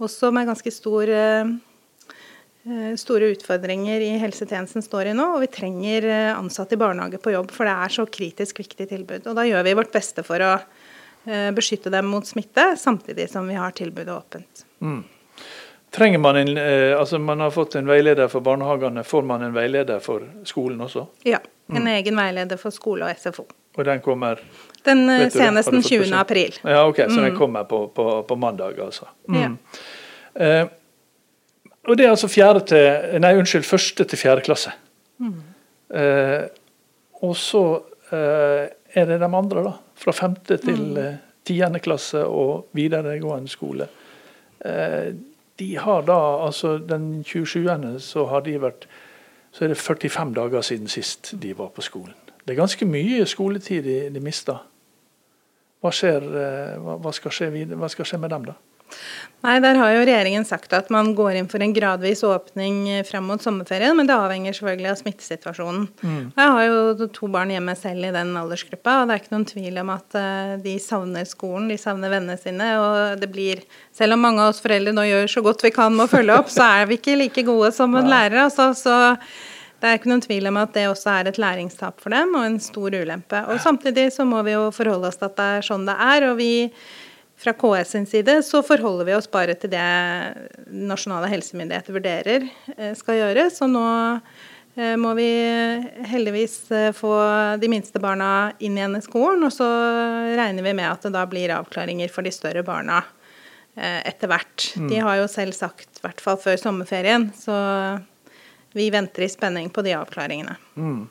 også 0.00 0.30
med 0.32 0.48
ganske 0.48 0.72
stor, 0.72 1.12
uh, 1.12 2.94
store 3.00 3.28
utfordringer 3.34 4.06
i 4.06 4.14
helsetjenesten 4.22 4.84
står 4.84 5.12
i 5.12 5.18
nå. 5.18 5.28
Og 5.36 5.44
vi 5.44 5.50
trenger 5.52 6.08
ansatte 6.32 6.78
i 6.78 6.80
barnehage 6.80 7.20
på 7.20 7.36
jobb, 7.36 7.52
for 7.52 7.68
det 7.68 7.76
er 7.76 7.96
så 7.98 8.08
kritisk 8.08 8.64
viktig 8.64 8.88
tilbud. 8.88 9.28
Og 9.28 9.36
da 9.36 9.44
gjør 9.48 9.68
vi 9.68 9.76
vårt 9.82 9.92
beste 9.92 10.24
for 10.24 10.40
å 10.40 10.54
uh, 10.56 11.50
beskytte 11.56 11.92
dem 11.92 12.08
mot 12.08 12.24
smitte, 12.24 12.70
samtidig 12.80 13.28
som 13.28 13.52
vi 13.52 13.60
har 13.60 13.76
tilbudet 13.76 14.16
åpent. 14.16 14.64
Mm. 14.80 15.02
Trenger 15.90 16.18
man 16.18 16.36
en, 16.36 16.56
eh, 16.60 16.98
altså 16.98 17.18
man 17.18 17.40
har 17.40 17.50
fått 17.50 17.74
en 17.78 17.86
veileder 17.88 18.28
for 18.28 18.44
barnehagene, 18.44 19.04
får 19.04 19.22
man 19.24 19.42
en 19.42 19.54
veileder 19.54 20.02
for 20.04 20.26
skolen 20.44 20.80
også? 20.84 21.06
Ja, 21.24 21.40
en 21.72 21.82
mm. 21.82 21.92
egen 21.94 22.18
veileder 22.20 22.60
for 22.60 22.74
skole 22.74 23.08
og 23.08 23.16
SFO. 23.16 23.46
Og 23.78 23.84
den 23.86 24.00
kommer 24.04 24.40
Den 24.84 25.08
eh, 25.10 25.28
senest 25.32 25.70
den 25.70 25.82
20. 25.82 26.12
april. 26.16 26.58
Ja, 26.62 26.84
ok, 26.86 26.96
Så 26.96 27.20
mm. 27.20 27.22
den 27.24 27.36
kommer 27.36 27.64
på, 27.64 27.86
på, 27.94 28.22
på 28.28 28.36
mandag, 28.36 28.80
altså. 28.84 29.08
Mm. 29.28 29.40
Ja. 29.40 29.50
Eh, 30.44 30.66
og 31.88 31.96
det 31.96 32.04
er 32.04 32.12
altså 32.12 32.28
fjerde 32.28 32.64
til, 32.68 33.20
nei, 33.22 33.32
unnskyld, 33.38 33.64
første 33.64 34.04
til 34.04 34.20
fjerde 34.20 34.44
klasse. 34.44 34.74
Mm. 35.18 35.38
Eh, 35.94 36.42
og 37.24 37.32
så 37.36 37.62
eh, 38.12 38.68
er 38.92 39.08
det 39.08 39.20
de 39.22 39.30
andre, 39.30 39.64
da. 39.64 39.72
Fra 39.98 40.12
femte 40.12 40.58
til 40.60 40.82
mm. 40.92 41.16
tiende 41.48 41.80
klasse 41.80 42.20
og 42.26 42.68
videregående 42.76 43.48
skole. 43.48 43.88
Eh, 44.60 45.14
de 45.58 45.76
har 45.76 46.02
da, 46.06 46.18
altså 46.46 46.78
Den 46.78 47.24
27. 47.24 47.66
så 47.98 48.26
har 48.26 48.40
de 48.46 48.60
vært 48.62 48.88
så 49.52 49.64
er 49.64 49.72
det 49.72 49.78
45 49.80 50.34
dager 50.36 50.60
siden 50.62 50.88
sist 50.88 51.32
de 51.42 51.58
var 51.58 51.68
på 51.74 51.82
skolen. 51.82 52.14
Det 52.44 52.52
er 52.52 52.60
ganske 52.60 52.86
mye 52.86 53.26
skoletid 53.26 53.82
de, 53.82 53.96
de 54.14 54.20
mista. 54.20 54.58
Hva, 55.80 55.90
skjer, 55.94 56.22
eh, 56.22 56.74
hva, 56.82 56.98
hva, 57.02 57.12
skal 57.16 57.32
skje, 57.34 57.48
hva 57.74 57.88
skal 57.88 58.06
skje 58.08 58.20
med 58.20 58.30
dem, 58.30 58.44
da? 58.50 58.54
Nei, 59.46 59.60
Der 59.62 59.78
har 59.78 59.92
jo 59.94 60.00
regjeringen 60.02 60.42
sagt 60.46 60.72
at 60.74 60.88
man 60.90 61.12
går 61.14 61.36
inn 61.38 61.48
for 61.50 61.62
en 61.62 61.72
gradvis 61.74 62.24
åpning 62.26 63.04
fram 63.06 63.28
mot 63.30 63.42
sommerferien, 63.42 63.94
men 63.94 64.08
det 64.08 64.16
avhenger 64.16 64.56
selvfølgelig 64.56 64.90
av 64.90 64.96
smittesituasjonen. 64.98 65.84
Mm. 66.02 66.24
Jeg 66.34 66.54
har 66.56 66.64
jo 66.66 67.08
to 67.14 67.28
barn 67.30 67.52
hjemme 67.54 67.76
selv 67.78 68.08
i 68.08 68.10
den 68.16 68.32
aldersgruppa, 68.40 68.96
og 68.98 69.06
det 69.06 69.14
er 69.14 69.22
ikke 69.22 69.34
noen 69.36 69.46
tvil 69.52 69.78
om 69.84 69.92
at 69.94 70.18
eh, 70.18 70.56
de 70.64 70.74
savner 70.82 71.28
skolen, 71.30 71.70
de 71.70 71.78
savner 71.78 72.10
vennene 72.10 72.34
sine. 72.40 72.72
Og 72.82 73.22
det 73.22 73.30
blir, 73.30 73.62
selv 73.94 74.18
om 74.18 74.26
mange 74.26 74.42
av 74.42 74.56
oss 74.56 74.62
foreldre 74.64 74.96
nå 74.96 75.06
gjør 75.06 75.30
så 75.36 75.44
godt 75.46 75.62
vi 75.68 75.74
kan 75.76 75.94
med 75.94 76.08
å 76.08 76.12
følge 76.16 76.40
opp, 76.42 76.50
så 76.50 76.66
er 76.80 76.90
vi 76.90 76.98
ikke 76.98 77.18
like 77.22 77.46
gode 77.46 77.70
som 77.78 77.94
en 77.94 78.10
lærer. 78.10 78.40
Altså, 78.48 78.72
så 78.74 78.98
det 79.78 79.86
er 79.86 80.00
ikke 80.00 80.10
noen 80.10 80.24
tvil 80.24 80.50
om 80.50 80.56
at 80.58 80.74
det 80.74 80.88
også 80.90 81.12
er 81.14 81.28
et 81.30 81.38
læringstap 81.38 82.02
for 82.02 82.10
dem, 82.10 82.34
og 82.34 82.42
en 82.42 82.58
stor 82.62 82.90
ulempe. 82.90 83.44
Og 83.46 83.62
Samtidig 83.62 84.10
så 84.16 84.26
må 84.26 84.42
vi 84.42 84.58
jo 84.58 84.72
forholde 84.74 85.12
oss 85.12 85.20
til 85.20 85.30
at 85.30 85.38
det 85.38 85.52
er 85.60 85.68
sånn 85.68 85.86
det 85.86 85.94
er. 85.94 86.32
og 86.32 86.40
vi 86.42 86.50
fra 87.38 87.52
KS 87.52 87.90
sin 87.90 88.06
side 88.06 88.42
så 88.42 88.62
forholder 88.62 89.06
vi 89.06 89.14
oss 89.14 89.30
bare 89.30 89.54
til 89.54 89.70
det 89.70 89.84
nasjonale 90.74 91.30
helsemyndigheter 91.30 91.94
vurderer 91.94 92.46
eh, 92.76 92.94
skal 92.98 93.20
gjøres. 93.20 93.60
Og 93.62 93.70
nå 93.70 93.84
eh, 94.74 94.96
må 94.98 95.12
vi 95.18 95.28
heldigvis 96.10 96.56
eh, 96.74 96.90
få 96.96 97.12
de 97.62 97.70
minste 97.70 98.02
barna 98.02 98.50
inn 98.58 98.78
igjen 98.78 98.98
i 98.98 99.04
skolen. 99.04 99.46
Og 99.46 99.54
så 99.54 99.68
regner 100.34 100.66
vi 100.66 100.74
med 100.74 100.90
at 100.90 101.06
det 101.06 101.14
da 101.14 101.24
blir 101.30 101.54
avklaringer 101.54 102.10
for 102.12 102.26
de 102.26 102.34
større 102.34 102.66
barna 102.66 103.04
etter 103.78 104.26
hvert. 104.26 104.72
Mm. 104.74 104.86
De 104.90 104.96
har 105.06 105.20
jo 105.20 105.26
selv 105.30 105.54
sagt, 105.54 106.00
i 106.00 106.02
hvert 106.02 106.18
fall 106.18 106.34
før 106.42 106.56
sommerferien, 106.58 107.28
så 107.38 107.54
vi 108.74 108.88
venter 108.90 109.22
i 109.22 109.28
spenning 109.30 109.68
på 109.70 109.84
de 109.86 109.92
avklaringene. 109.94 110.56
Mm. 110.74 111.04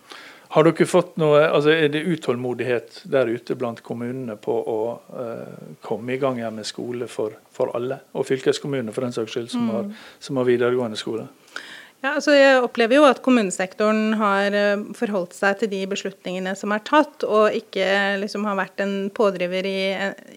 Har 0.57 0.65
dere 0.65 0.85
fått 0.89 1.19
noe, 1.21 1.37
altså 1.53 1.69
Er 1.75 1.91
det 1.93 1.99
utålmodighet 2.09 3.03
der 3.13 3.29
ute 3.29 3.53
blant 3.53 3.83
kommunene 3.85 4.39
på 4.41 4.55
å 4.57 4.79
uh, 5.13 5.73
komme 5.85 6.15
i 6.15 6.21
gang 6.21 6.39
igjen 6.41 6.57
med 6.57 6.65
skole 6.65 7.05
for, 7.11 7.35
for 7.53 7.75
alle, 7.77 7.99
og 8.17 8.25
fylkeskommunene 8.25 8.95
for 8.95 9.05
den 9.05 9.13
saks 9.13 9.35
skyld, 9.35 9.51
som, 9.53 9.67
mm. 9.67 9.75
har, 9.75 10.07
som 10.17 10.39
har 10.41 10.47
videregående 10.49 10.97
skole? 10.97 11.27
Ja, 12.01 12.11
altså 12.15 12.33
jeg 12.33 12.61
opplever 12.61 12.99
jo 12.99 13.05
at 13.07 13.23
kommunesektoren 13.25 14.15
har 14.19 14.53
eh, 14.53 14.81
forholdt 14.97 15.33
seg 15.33 15.57
til 15.61 15.71
de 15.71 15.79
beslutningene 15.89 16.53
som 16.57 16.73
er 16.73 16.83
tatt, 16.85 17.25
og 17.25 17.57
ikke 17.57 17.87
liksom 18.21 18.45
har 18.45 18.57
vært 18.59 18.83
en 18.85 18.95
pådriver 19.17 19.65
i, 19.65 19.81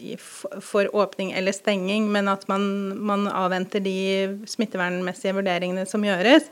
i, 0.00 0.16
for 0.20 0.88
åpning 0.96 1.34
eller 1.36 1.52
stenging, 1.56 2.08
men 2.12 2.32
at 2.32 2.44
man, 2.48 2.64
man 2.96 3.28
avventer 3.28 3.84
de 3.84 3.96
smittevernmessige 4.48 5.36
vurderingene 5.36 5.84
som 5.88 6.04
gjøres. 6.04 6.48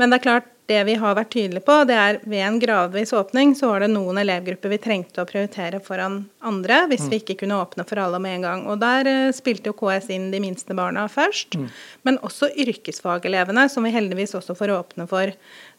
Men 0.00 0.12
det 0.12 0.20
er 0.20 0.28
klart, 0.28 0.52
det 0.66 0.80
vi 0.88 0.94
har 0.98 1.14
vært 1.14 1.30
tydelige 1.30 1.62
på, 1.66 1.74
det 1.86 1.94
er 1.94 2.16
ved 2.26 2.42
en 2.42 2.56
gradvis 2.58 3.12
åpning 3.14 3.52
så 3.54 3.68
var 3.70 3.84
det 3.84 3.90
noen 3.92 4.18
elevgrupper 4.18 4.72
vi 4.72 4.78
trengte 4.82 5.22
å 5.22 5.28
prioritere 5.28 5.78
foran 5.84 6.24
andre 6.46 6.80
hvis 6.90 7.04
mm. 7.06 7.10
vi 7.12 7.20
ikke 7.20 7.36
kunne 7.42 7.58
åpne 7.62 7.84
for 7.86 8.00
alle 8.02 8.18
med 8.22 8.38
en 8.38 8.46
gang. 8.46 8.64
Og 8.66 8.80
Der 8.82 9.06
uh, 9.06 9.34
spilte 9.36 9.70
jo 9.70 9.76
KS 9.78 10.10
inn 10.14 10.32
de 10.32 10.40
minste 10.42 10.74
barna 10.74 11.04
først, 11.12 11.54
mm. 11.54 11.68
men 12.08 12.18
også 12.26 12.50
yrkesfagelevene, 12.64 13.68
som 13.70 13.86
vi 13.86 13.94
heldigvis 13.94 14.34
også 14.38 14.56
får 14.58 14.74
åpne 14.74 15.06
for 15.10 15.30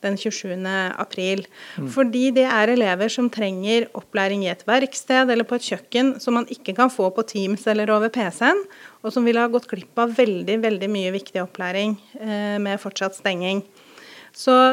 den 0.05 0.15
27. 0.19 0.55
april. 0.95 1.43
Mm. 1.75 1.89
Fordi 1.91 2.23
det 2.37 2.45
er 2.47 2.71
elever 2.71 3.11
som 3.11 3.27
trenger 3.33 3.89
opplæring 3.97 4.45
i 4.45 4.51
et 4.53 4.63
verksted 4.69 5.33
eller 5.33 5.47
på 5.47 5.57
et 5.57 5.67
kjøkken 5.67 6.15
som 6.23 6.37
man 6.39 6.47
ikke 6.53 6.77
kan 6.77 6.93
få 6.93 7.09
på 7.11 7.25
Teams 7.27 7.67
eller 7.67 7.91
over 7.91 8.13
PC-en, 8.13 8.63
og 9.03 9.11
som 9.11 9.27
ville 9.27 9.41
ha 9.41 9.51
gått 9.51 9.67
glipp 9.67 9.99
av 9.99 10.15
veldig, 10.15 10.61
veldig 10.63 10.89
mye 10.91 11.11
viktig 11.15 11.43
opplæring 11.43 11.97
eh, 12.21 12.55
med 12.63 12.79
fortsatt 12.79 13.19
stenging. 13.19 13.65
Så 14.37 14.71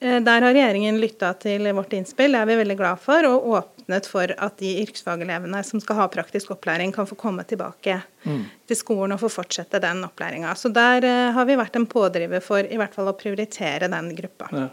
eh, 0.00 0.20
der 0.20 0.44
har 0.44 0.52
regjeringen 0.52 1.00
lytta 1.00 1.32
til 1.40 1.64
vårt 1.72 1.94
innspill, 1.96 2.34
det 2.34 2.42
er 2.42 2.48
vi 2.50 2.56
veldig 2.60 2.76
glad 2.76 3.00
for, 3.00 3.24
og 3.24 3.46
åpnet 3.56 4.08
for 4.10 4.34
at 4.36 4.58
de 4.60 4.74
yrkesfagelevene 4.82 5.62
som 5.64 5.80
skal 5.80 6.02
ha 6.02 6.08
praktisk 6.12 6.52
opplæring, 6.52 6.92
kan 6.92 7.08
få 7.08 7.16
komme 7.16 7.46
tilbake 7.48 7.96
mm. 8.26 8.42
til 8.68 8.76
skolen 8.78 9.16
og 9.16 9.22
få 9.22 9.32
fortsette 9.38 9.80
den 9.80 10.04
opplæringa. 10.04 10.52
Så 10.60 10.68
der 10.76 11.08
uh, 11.08 11.30
har 11.38 11.48
vi 11.48 11.56
vært 11.56 11.80
en 11.80 11.88
pådriver 11.88 12.44
for 12.44 12.68
i 12.68 12.76
hvert 12.76 12.92
fall 12.98 13.08
å 13.08 13.16
prioritere 13.16 13.88
den 13.88 14.12
gruppa. 14.18 14.52
Ja. 14.52 14.68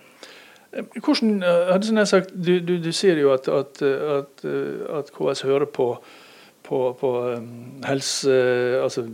Eh, 0.76 1.00
hvordan, 1.00 1.40
jeg 2.04 2.12
sagt, 2.12 2.36
du, 2.36 2.58
du, 2.60 2.76
du, 2.84 2.92
sier 2.92 3.24
jo 3.24 3.32
at, 3.38 3.48
at, 3.48 3.80
at, 4.20 4.48
at 5.00 5.16
KS 5.16 5.46
hører 5.48 5.72
på, 5.80 5.94
på, 6.68 6.86
på 7.00 7.16
helse... 7.88 8.36
Altså 8.84 9.08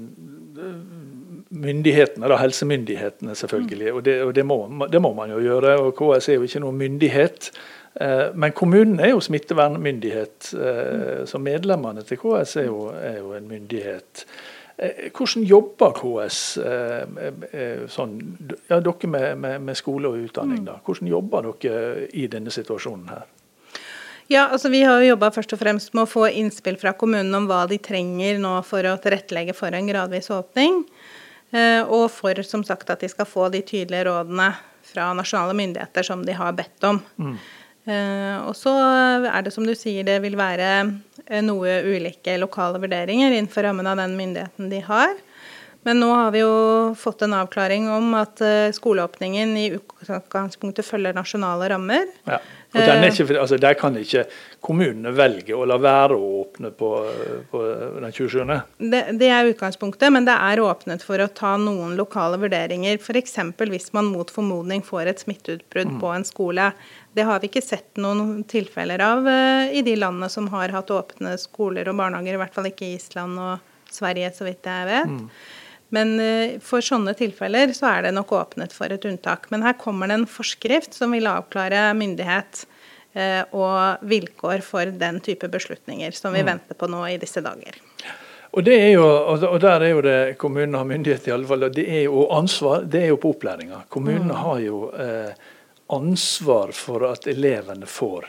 myndighetene, 1.61 2.29
da, 2.31 2.39
helsemyndighetene 2.41 3.35
selvfølgelig. 3.37 3.93
Og, 3.93 4.01
det, 4.05 4.15
og 4.25 4.33
det, 4.35 4.45
må, 4.47 4.57
det, 4.91 5.01
må, 5.01 5.13
man 5.17 5.33
jo 5.33 5.41
gjøre. 5.43 5.77
og 5.81 5.93
KS 5.97 6.29
er 6.29 6.39
jo 6.39 6.47
ikke 6.49 6.63
noen 6.63 6.79
myndighet. 6.81 7.51
Eh, 7.93 8.31
men 8.33 8.55
kommunen 8.55 8.99
er 8.99 9.11
jo 9.11 9.19
smittevernmyndighet, 9.23 10.53
eh, 10.55 11.25
så 11.27 11.41
medlemmene 11.41 12.05
til 12.07 12.19
KS 12.21 12.55
er 12.61 12.69
jo, 12.69 12.87
er 12.95 13.19
jo 13.19 13.33
en 13.35 13.49
myndighet. 13.49 14.23
Eh, 14.77 15.09
hvordan 15.11 15.43
jobber 15.45 15.93
KS, 15.99 16.39
sånn, 17.91 18.15
ja, 18.69 18.79
dere 18.79 19.11
med, 19.11 19.27
med, 19.43 19.59
med, 19.67 19.77
skole 19.77 20.09
og 20.09 20.23
utdanning? 20.23 20.63
da, 20.65 20.79
Hvordan 20.85 21.11
jobber 21.11 21.51
dere 21.51 22.07
i 22.15 22.27
denne 22.31 22.53
situasjonen 22.53 23.11
her? 23.11 23.27
Ja, 24.31 24.45
altså 24.47 24.69
Vi 24.71 24.79
har 24.87 25.01
jo 25.01 25.09
jobba 25.11 25.27
først 25.35 25.51
og 25.51 25.59
fremst 25.59 25.91
med 25.91 26.05
å 26.05 26.09
få 26.09 26.29
innspill 26.31 26.77
fra 26.79 26.93
kommunen 26.95 27.35
om 27.35 27.49
hva 27.49 27.65
de 27.67 27.81
trenger 27.83 28.39
nå 28.39 28.53
for 28.63 28.87
å 28.87 28.95
tilrettelegge 29.03 29.51
for 29.57 29.75
en 29.75 29.89
gradvis 29.91 30.31
åpning. 30.31 30.85
Eh, 31.51 31.81
og 31.83 32.07
for 32.13 32.37
som 32.47 32.63
sagt 32.63 32.89
at 32.93 33.01
de 33.03 33.09
skal 33.11 33.27
få 33.27 33.49
de 33.51 33.63
tydelige 33.65 34.05
rådene 34.07 34.51
fra 34.87 35.11
nasjonale 35.15 35.55
myndigheter 35.57 36.05
som 36.07 36.23
de 36.25 36.35
har 36.35 36.55
bedt 36.55 36.87
om. 36.87 37.01
Mm. 37.19 37.35
Uh, 37.81 38.37
og 38.45 38.53
så 38.53 38.71
er 39.25 39.41
det 39.41 39.51
som 39.55 39.65
du 39.65 39.73
sier, 39.73 40.05
det 40.05 40.19
vil 40.21 40.35
være 40.37 40.67
eh, 41.25 41.41
noe 41.41 41.79
ulike 41.81 42.35
lokale 42.37 42.77
vurderinger 42.77 43.33
innenfor 43.33 43.65
rammen 43.65 43.89
av 43.89 43.97
den 43.97 44.13
myndigheten 44.19 44.69
de 44.69 44.83
har. 44.85 45.15
Men 45.81 45.97
nå 45.97 46.11
har 46.13 46.29
vi 46.29 46.43
jo 46.43 46.53
fått 46.93 47.23
en 47.25 47.33
avklaring 47.33 47.87
om 47.89 48.11
at 48.13 48.37
skoleåpningen 48.77 49.55
i 49.57 49.63
utgangspunktet 49.79 50.85
følger 50.85 51.17
nasjonale 51.17 51.71
rammer. 51.73 52.05
Ja. 52.29 52.37
Og 52.71 53.03
ikke, 53.03 53.25
altså 53.35 53.57
Der 53.59 53.75
kan 53.75 53.97
ikke 53.99 54.23
kommunene 54.63 55.11
velge 55.15 55.55
å 55.57 55.65
la 55.67 55.75
være 55.81 56.15
å 56.15 56.29
åpne 56.45 56.71
på, 56.77 56.91
på 57.51 57.63
den 57.99 58.13
27. 58.15 58.45
Det, 58.79 59.01
det, 59.19 59.27
er 59.27 59.49
utgangspunktet, 59.49 60.07
men 60.13 60.27
det 60.27 60.37
er 60.37 60.61
åpnet 60.63 61.03
for 61.03 61.19
å 61.19 61.27
ta 61.35 61.57
noen 61.59 61.97
lokale 61.99 62.39
vurderinger. 62.39 63.01
F.eks. 63.01 63.35
hvis 63.59 63.91
man 63.97 64.07
mot 64.13 64.31
formodning 64.31 64.85
får 64.87 65.11
et 65.11 65.23
smitteutbrudd 65.25 65.97
mm. 65.97 65.99
på 66.03 66.13
en 66.15 66.27
skole. 66.27 66.69
Det 67.11 67.27
har 67.27 67.41
vi 67.43 67.51
ikke 67.51 67.65
sett 67.65 67.99
noen 67.99 68.45
tilfeller 68.47 69.03
av 69.03 69.27
uh, 69.27 69.67
i 69.67 69.83
de 69.83 69.97
landene 69.99 70.31
som 70.31 70.47
har 70.53 70.71
hatt 70.71 70.93
åpne 70.95 71.35
skoler 71.41 71.91
og 71.91 71.99
barnehager. 71.99 72.37
I 72.37 72.43
hvert 72.45 72.55
fall 72.55 72.71
ikke 72.71 72.93
Island 72.95 73.41
og 73.41 73.91
Sverige, 73.91 74.31
så 74.31 74.47
vidt 74.47 74.71
jeg 74.71 74.87
vet. 74.87 75.11
Mm. 75.11 75.27
Men 75.95 76.15
uh, 76.19 76.57
for 76.63 76.83
sånne 76.85 77.13
tilfeller 77.19 77.73
så 77.77 77.89
er 77.91 78.07
det 78.07 78.15
nok 78.17 78.33
åpnet 78.39 78.75
for 78.75 78.91
et 78.93 79.05
unntak. 79.07 79.49
Men 79.53 79.65
her 79.67 79.77
kommer 79.79 80.09
det 80.09 80.21
en 80.21 80.29
forskrift 80.29 80.97
som 80.97 81.15
vil 81.15 81.29
avklare 81.29 81.89
myndighet 81.97 82.65
uh, 83.17 83.43
og 83.51 84.03
vilkår 84.07 84.65
for 84.65 84.91
den 85.03 85.21
type 85.23 85.51
beslutninger 85.51 86.15
som 86.17 86.35
vi 86.35 86.43
mm. 86.45 86.51
venter 86.53 86.79
på 86.79 86.91
nå 86.91 87.05
i 87.11 87.17
disse 87.21 87.43
dager. 87.43 87.79
Og, 88.51 88.63
det 88.67 88.75
er 88.75 88.89
jo, 88.97 89.05
og 89.05 89.59
der 89.63 89.85
er 89.85 89.93
jo 89.93 90.01
det 90.03 90.17
kommunene 90.39 90.81
har 90.81 90.87
myndighet 90.87 91.29
i 91.29 91.31
alle 91.31 91.47
fall, 91.47 91.69
det 91.71 91.85
er 91.87 92.01
jo 92.03 92.25
ansvar, 92.35 92.83
det 92.83 93.05
er 93.05 93.13
jo 93.13 93.19
på 93.23 93.31
opplæringa. 93.31 93.85
Kommunene 93.87 94.33
mm. 94.33 94.41
har 94.43 94.57
jo 94.59 94.79
eh, 94.91 95.45
ansvar 95.95 96.73
for 96.75 97.05
at 97.07 97.29
elevene 97.31 97.87
får 97.87 98.27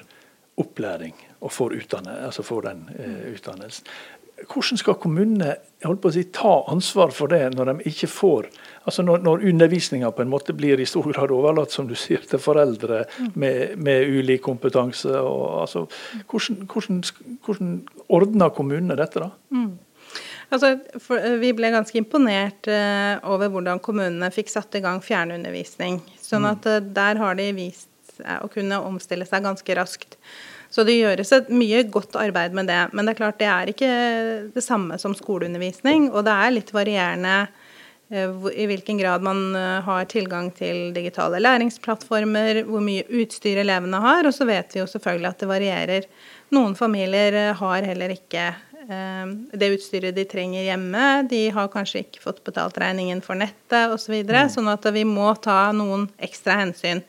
opplæring 0.62 1.16
og 1.42 1.50
får, 1.50 1.74
utdanne, 1.80 2.14
altså 2.28 2.44
får 2.46 2.68
den 2.68 2.84
eh, 2.94 3.32
utdannelsen 3.32 3.90
hvordan 4.48 4.80
skal 4.80 4.98
kommunene 5.00 5.56
si, 6.14 6.22
ta 6.34 6.54
ansvar 6.70 7.12
for 7.14 7.32
det 7.32 7.54
når 7.54 7.72
de 7.72 7.90
ikke 7.90 8.08
får 8.10 8.48
altså 8.84 9.02
Når, 9.02 9.22
når 9.22 9.44
undervisninga 9.50 10.10
på 10.10 10.22
en 10.22 10.30
måte 10.30 10.52
blir 10.52 10.80
i 10.80 10.86
stor 10.86 11.06
grad 11.12 11.30
overlatt 11.30 11.70
som 11.70 11.86
du 11.86 11.94
sier, 11.94 12.18
til 12.26 12.40
foreldre 12.42 13.04
med, 13.34 13.76
med 13.78 14.08
ulik 14.10 14.42
kompetanse. 14.42 15.12
Og, 15.20 15.60
altså, 15.62 15.84
hvordan, 16.30 16.66
hvordan, 16.66 17.02
hvordan, 17.46 17.72
ordner 18.08 18.50
kommunene 18.50 18.96
dette, 18.98 19.22
da? 19.22 19.30
Mm. 19.54 19.78
Altså, 20.52 20.72
for, 20.98 21.16
eh, 21.16 21.38
vi 21.40 21.52
ble 21.56 21.70
ganske 21.72 21.96
imponert 21.96 22.68
uh, 22.68 23.22
over 23.32 23.48
hvordan 23.54 23.80
kommunene 23.80 24.28
fikk 24.34 24.50
satt 24.52 24.74
i 24.76 24.82
gang 24.84 25.00
fjernundervisning. 25.04 26.00
Sånn 26.20 26.44
mm. 26.44 26.50
at 26.50 26.68
uh, 26.68 26.80
der 26.98 27.22
har 27.22 27.38
de 27.38 27.48
vist 27.56 27.88
uh, 28.20 28.42
å 28.42 28.50
kunne 28.52 28.82
omstille 28.84 29.28
seg 29.28 29.46
ganske 29.46 29.78
raskt. 29.78 30.18
Så 30.72 30.86
det 30.88 30.96
gjøres 30.96 31.32
et 31.36 31.50
mye 31.52 31.82
godt 31.92 32.16
arbeid 32.16 32.54
med 32.56 32.70
det. 32.70 32.80
Men 32.96 33.04
det 33.04 33.12
er 33.12 33.20
klart 33.20 33.40
det 33.42 33.48
er 33.52 33.72
ikke 33.72 33.92
det 34.54 34.64
samme 34.64 34.96
som 35.00 35.12
skoleundervisning, 35.16 36.08
og 36.12 36.24
det 36.24 36.32
er 36.32 36.54
litt 36.54 36.72
varierende 36.72 37.34
eh, 38.08 38.32
i 38.56 38.66
hvilken 38.70 39.00
grad 39.02 39.24
man 39.26 39.42
eh, 39.58 39.82
har 39.84 40.08
tilgang 40.08 40.48
til 40.56 40.94
digitale 40.96 41.42
læringsplattformer, 41.44 42.62
hvor 42.70 42.84
mye 42.84 43.04
utstyr 43.20 43.60
elevene 43.60 44.00
har. 44.00 44.24
Og 44.24 44.32
så 44.32 44.48
vet 44.48 44.72
vi 44.72 44.80
jo 44.80 44.88
selvfølgelig 44.88 45.28
at 45.34 45.44
det 45.44 45.50
varierer. 45.52 46.08
Noen 46.56 46.76
familier 46.78 47.36
eh, 47.42 47.56
har 47.60 47.88
heller 47.92 48.16
ikke 48.16 48.52
det 48.82 49.68
utstyret 49.76 50.16
de 50.16 50.24
trenger 50.26 50.64
hjemme. 50.66 51.02
De 51.30 51.44
har 51.54 51.68
kanskje 51.70 52.00
ikke 52.02 52.20
fått 52.24 52.40
betalt 52.44 52.80
regningen 52.82 53.20
for 53.24 53.38
nettet 53.38 53.94
osv. 53.94 54.08
Så 54.08 54.12
videre, 54.16 54.42
mm. 54.48 54.50
sånn 54.56 54.72
at 54.72 54.88
vi 54.92 55.04
må 55.06 55.28
ta 55.38 55.60
noen 55.72 56.08
ekstra 56.20 56.58
hensyn. 56.58 57.00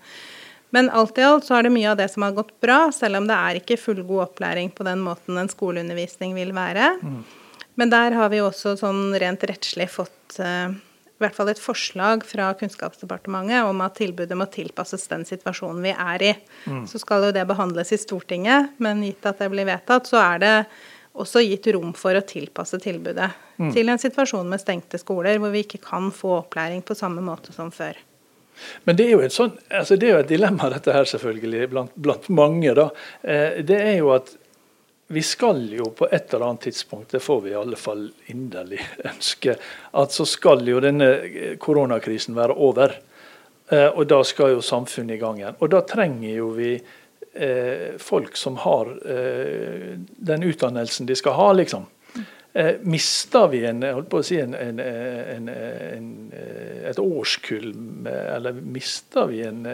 Men 0.73 0.89
alt 0.89 1.19
i 1.21 1.25
alt 1.25 1.45
så 1.45 1.59
er 1.59 1.67
det 1.67 1.73
mye 1.75 1.91
av 1.91 1.99
det 1.99 2.07
som 2.09 2.25
har 2.25 2.33
gått 2.33 2.55
bra, 2.63 2.87
selv 2.95 3.19
om 3.19 3.27
det 3.29 3.35
er 3.37 3.59
ikke 3.59 3.77
fullgod 3.77 4.23
opplæring 4.25 4.71
på 4.73 4.85
den 4.87 5.03
måten 5.05 5.37
en 5.37 5.51
skoleundervisning 5.51 6.33
vil 6.33 6.53
være. 6.55 6.95
Mm. 7.03 7.19
Men 7.77 7.91
der 7.93 8.15
har 8.17 8.31
vi 8.33 8.41
også 8.41 8.73
sånn 8.79 9.13
rent 9.21 9.45
rettslig 9.49 9.85
fått 9.93 10.39
uh, 10.41 10.73
i 10.73 11.21
hvert 11.21 11.37
fall 11.37 11.51
et 11.51 11.61
forslag 11.61 12.25
fra 12.25 12.49
Kunnskapsdepartementet 12.57 13.69
om 13.69 13.83
at 13.85 13.99
tilbudet 13.99 14.37
må 14.37 14.47
tilpasses 14.51 15.05
den 15.11 15.27
situasjonen 15.29 15.85
vi 15.85 15.93
er 15.93 16.25
i. 16.25 16.31
Mm. 16.65 16.87
Så 16.89 17.01
skal 17.01 17.27
jo 17.27 17.35
det 17.35 17.45
behandles 17.49 17.93
i 17.93 17.99
Stortinget, 18.01 18.73
men 18.81 19.05
gitt 19.05 19.29
at 19.29 19.39
det 19.43 19.51
blir 19.53 19.69
vedtatt, 19.69 20.09
så 20.09 20.19
er 20.23 20.41
det 20.41 20.55
også 21.13 21.43
gitt 21.45 21.69
rom 21.75 21.93
for 21.93 22.17
å 22.17 22.25
tilpasse 22.25 22.79
tilbudet 22.81 23.29
mm. 23.61 23.69
til 23.75 23.93
en 23.93 24.01
situasjon 24.01 24.49
med 24.49 24.61
stengte 24.61 24.97
skoler, 24.97 25.37
hvor 25.37 25.53
vi 25.53 25.61
ikke 25.67 25.83
kan 25.85 26.09
få 26.13 26.39
opplæring 26.39 26.81
på 26.81 26.97
samme 26.97 27.21
måte 27.21 27.53
som 27.53 27.69
før. 27.73 28.01
Men 28.88 29.00
det 29.00 29.07
er 29.07 29.15
jo 29.15 29.24
et, 29.25 29.36
sånt, 29.36 29.60
altså 29.69 29.98
det 30.00 30.10
er 30.10 30.15
jo 30.15 30.24
et 30.24 30.31
dilemma 30.31 30.69
dette 30.74 30.95
her 30.95 31.10
selvfølgelig, 31.10 31.67
blant, 31.74 31.93
blant 31.95 32.29
mange. 32.29 32.74
da. 32.77 32.89
Eh, 33.22 33.62
det 33.65 33.79
er 33.81 33.98
jo 34.00 34.13
at 34.15 34.36
vi 35.13 35.22
skal 35.22 35.62
jo 35.69 35.89
på 35.93 36.07
et 36.10 36.33
eller 36.33 36.48
annet 36.48 36.67
tidspunkt, 36.69 37.12
det 37.12 37.22
får 37.22 37.41
vi 37.43 37.51
i 37.51 37.57
alle 37.60 37.77
fall 37.77 38.07
inderlig 38.31 38.81
ønske, 39.12 39.57
at 39.93 40.15
så 40.15 40.25
skal 40.25 40.63
jo 40.67 40.81
denne 40.83 41.10
koronakrisen 41.62 42.38
være 42.38 42.57
over. 42.57 42.95
Eh, 43.69 43.88
og 43.88 44.07
da 44.10 44.19
skal 44.27 44.55
jo 44.55 44.65
samfunnet 44.65 45.17
i 45.17 45.22
gang 45.22 45.39
igjen. 45.39 45.57
Og 45.60 45.72
da 45.72 45.83
trenger 45.88 46.29
jo 46.33 46.51
vi 46.57 46.74
eh, 46.75 47.93
folk 48.01 48.38
som 48.39 48.57
har 48.63 48.91
eh, 49.05 49.93
den 49.98 50.48
utdannelsen 50.50 51.10
de 51.10 51.17
skal 51.19 51.38
ha, 51.39 51.51
liksom. 51.57 51.88
Eh, 52.53 52.75
mister 52.86 53.48
vi 53.50 53.63
en, 53.65 53.81
holdt 53.81 54.12
på 54.12 54.19
å 54.22 54.25
si 54.25 54.38
en, 54.38 54.53
en, 54.53 55.50
et 56.86 57.00
årskull, 57.01 57.72
eller 58.05 58.60
mister 58.62 59.31
vi 59.31 59.41
en, 59.48 59.65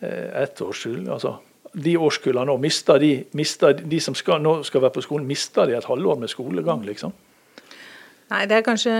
et 0.00 0.62
årskull? 0.64 1.04
altså 1.04 1.36
de 1.74 1.96
årskullene 2.00 2.48
nå, 2.48 2.56
mister 2.62 3.00
de, 3.02 3.12
mister 3.36 3.76
de 3.76 4.00
som 4.00 4.16
skal, 4.16 4.40
nå 4.42 4.62
skal 4.66 4.82
være 4.84 4.96
på 4.96 5.04
skolen, 5.04 5.28
mister 5.28 5.68
de 5.68 5.76
et 5.76 5.88
halvår 5.88 6.22
med 6.22 6.32
skolegang, 6.32 6.84
liksom? 6.86 7.12
Nei, 8.28 8.42
det 8.44 8.58
er 8.58 8.64
kanskje 8.64 8.92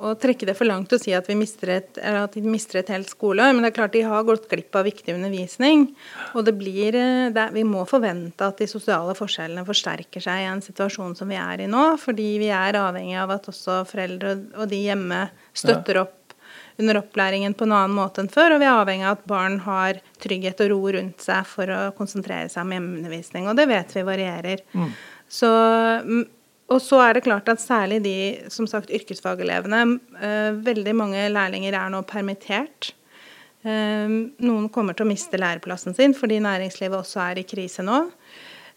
å 0.00 0.14
trekke 0.16 0.46
det 0.48 0.54
for 0.56 0.68
langt 0.68 0.92
å 0.96 0.98
si 1.00 1.12
at 1.12 1.26
vi 1.28 1.36
mister 1.36 1.74
et, 1.74 1.98
at 2.00 2.32
de 2.32 2.40
mister 2.40 2.78
et 2.80 2.92
helt 2.92 3.10
skoleår. 3.12 3.52
Men 3.52 3.66
det 3.66 3.72
er 3.72 3.76
klart 3.76 3.92
de 3.92 4.04
har 4.08 4.24
gått 4.24 4.46
glipp 4.48 4.78
av 4.80 4.86
viktig 4.88 5.12
undervisning. 5.12 5.90
Og 6.32 6.46
det 6.46 6.54
blir, 6.56 6.96
eh, 6.96 7.28
det, 7.36 7.50
vi 7.52 7.66
må 7.68 7.84
forvente 7.88 8.48
at 8.48 8.62
de 8.62 8.68
sosiale 8.70 9.12
forskjellene 9.18 9.66
forsterker 9.68 10.24
seg 10.24 10.40
i 10.40 10.48
en 10.48 10.64
situasjon 10.64 11.18
som 11.18 11.28
vi 11.28 11.36
er 11.40 11.66
i 11.66 11.68
nå. 11.68 11.84
Fordi 12.00 12.30
vi 12.40 12.48
er 12.48 12.80
avhengig 12.80 13.20
av 13.20 13.36
at 13.36 13.50
også 13.52 13.82
foreldre 13.90 14.38
og 14.56 14.72
de 14.72 14.80
hjemme 14.86 15.26
støtter 15.52 16.00
opp 16.06 16.16
under 16.80 16.96
opplæringen 17.02 17.52
på 17.52 17.66
en 17.68 17.76
annen 17.76 17.92
måte 17.92 18.24
enn 18.24 18.32
før. 18.32 18.56
Og 18.56 18.64
vi 18.64 18.70
er 18.70 18.80
avhengig 18.80 19.04
av 19.04 19.18
at 19.18 19.28
barn 19.28 19.60
har 19.68 20.00
trygghet 20.22 20.64
og 20.64 20.72
ro 20.72 20.82
rundt 20.96 21.28
seg 21.28 21.44
for 21.44 21.68
å 21.68 21.80
konsentrere 21.98 22.48
seg 22.48 22.64
om 22.64 22.72
hjemmeundervisning. 22.72 23.52
Og 23.52 23.60
det 23.60 23.68
vet 23.68 23.96
vi 23.98 24.08
varierer. 24.08 24.64
Mm. 24.72 24.92
Så 25.30 25.50
og 26.70 26.78
så 26.82 27.00
er 27.02 27.16
det 27.16 27.24
klart 27.26 27.48
at 27.50 27.62
særlig 27.62 27.98
de 28.04 28.16
som 28.52 28.68
sagt, 28.70 28.92
yrkesfagelevene 28.94 29.82
eh, 30.22 30.50
Veldig 30.62 30.94
mange 30.94 31.26
lærlinger 31.32 31.74
er 31.74 31.90
nå 31.90 32.04
permittert. 32.06 32.92
Eh, 33.66 34.12
noen 34.46 34.68
kommer 34.72 34.94
til 34.96 35.08
å 35.08 35.10
miste 35.10 35.40
læreplassen 35.40 35.96
sin 35.98 36.14
fordi 36.16 36.38
næringslivet 36.44 37.02
også 37.02 37.24
er 37.26 37.42
i 37.42 37.48
krise 37.48 37.84
nå. 37.86 38.04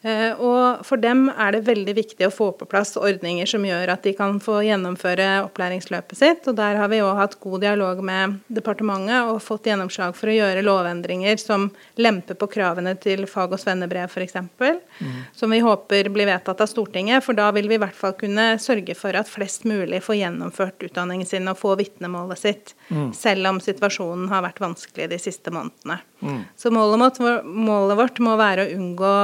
Eh, 0.04 0.36
og 0.36 0.84
for 0.84 1.00
dem 1.00 1.30
er 1.32 1.56
det 1.56 1.62
veldig 1.64 1.94
viktig 1.96 2.28
å 2.28 2.34
få 2.34 2.50
på 2.60 2.68
plass 2.68 2.98
ordninger 3.00 3.48
som 3.48 3.64
gjør 3.64 3.94
at 3.94 4.04
de 4.04 4.12
kan 4.18 4.36
få 4.44 4.58
gjennomføre 4.66 5.28
opplæringsløpet 5.46 6.20
sitt. 6.20 6.50
Og 6.52 6.58
der 6.60 6.76
har 6.82 6.92
vi 6.92 7.00
òg 7.04 7.16
hatt 7.22 7.38
god 7.44 7.64
dialog 7.64 8.02
med 8.04 8.42
departementet 8.52 9.32
og 9.32 9.40
fått 9.46 9.70
gjennomslag 9.72 10.18
for 10.18 10.32
å 10.32 10.36
gjøre 10.36 10.66
lovendringer 10.66 11.40
som 11.40 11.70
lemper 11.96 12.36
på 12.40 12.52
kravene 12.52 12.98
til 13.00 13.24
fag- 13.32 13.56
og 13.56 13.64
svennebrev 13.64 14.12
f.eks. 14.12 14.36
Mm. 14.60 15.16
Som 15.40 15.56
vi 15.56 15.62
håper 15.64 16.12
blir 16.12 16.28
vedtatt 16.28 16.66
av 16.66 16.72
Stortinget. 16.72 17.24
For 17.24 17.40
da 17.40 17.48
vil 17.56 17.72
vi 17.72 17.80
i 17.80 17.84
hvert 17.86 17.96
fall 17.96 18.18
kunne 18.20 18.58
sørge 18.60 18.98
for 19.00 19.16
at 19.16 19.32
flest 19.32 19.64
mulig 19.70 20.04
får 20.04 20.20
gjennomført 20.20 20.84
utdanningen 20.84 21.30
sin 21.30 21.48
og 21.48 21.62
få 21.64 21.78
vitnemålet 21.80 22.44
sitt. 22.44 22.76
Mm. 22.90 23.14
Selv 23.16 23.54
om 23.54 23.64
situasjonen 23.64 24.28
har 24.36 24.44
vært 24.44 24.60
vanskelig 24.64 25.14
de 25.16 25.24
siste 25.32 25.54
månedene. 25.54 26.02
Mm. 26.20 26.44
Så 26.60 26.76
målet, 26.76 27.24
målet 27.48 28.00
vårt 28.04 28.20
må 28.24 28.36
være 28.40 28.68
å 28.68 28.74
unngå 28.76 29.18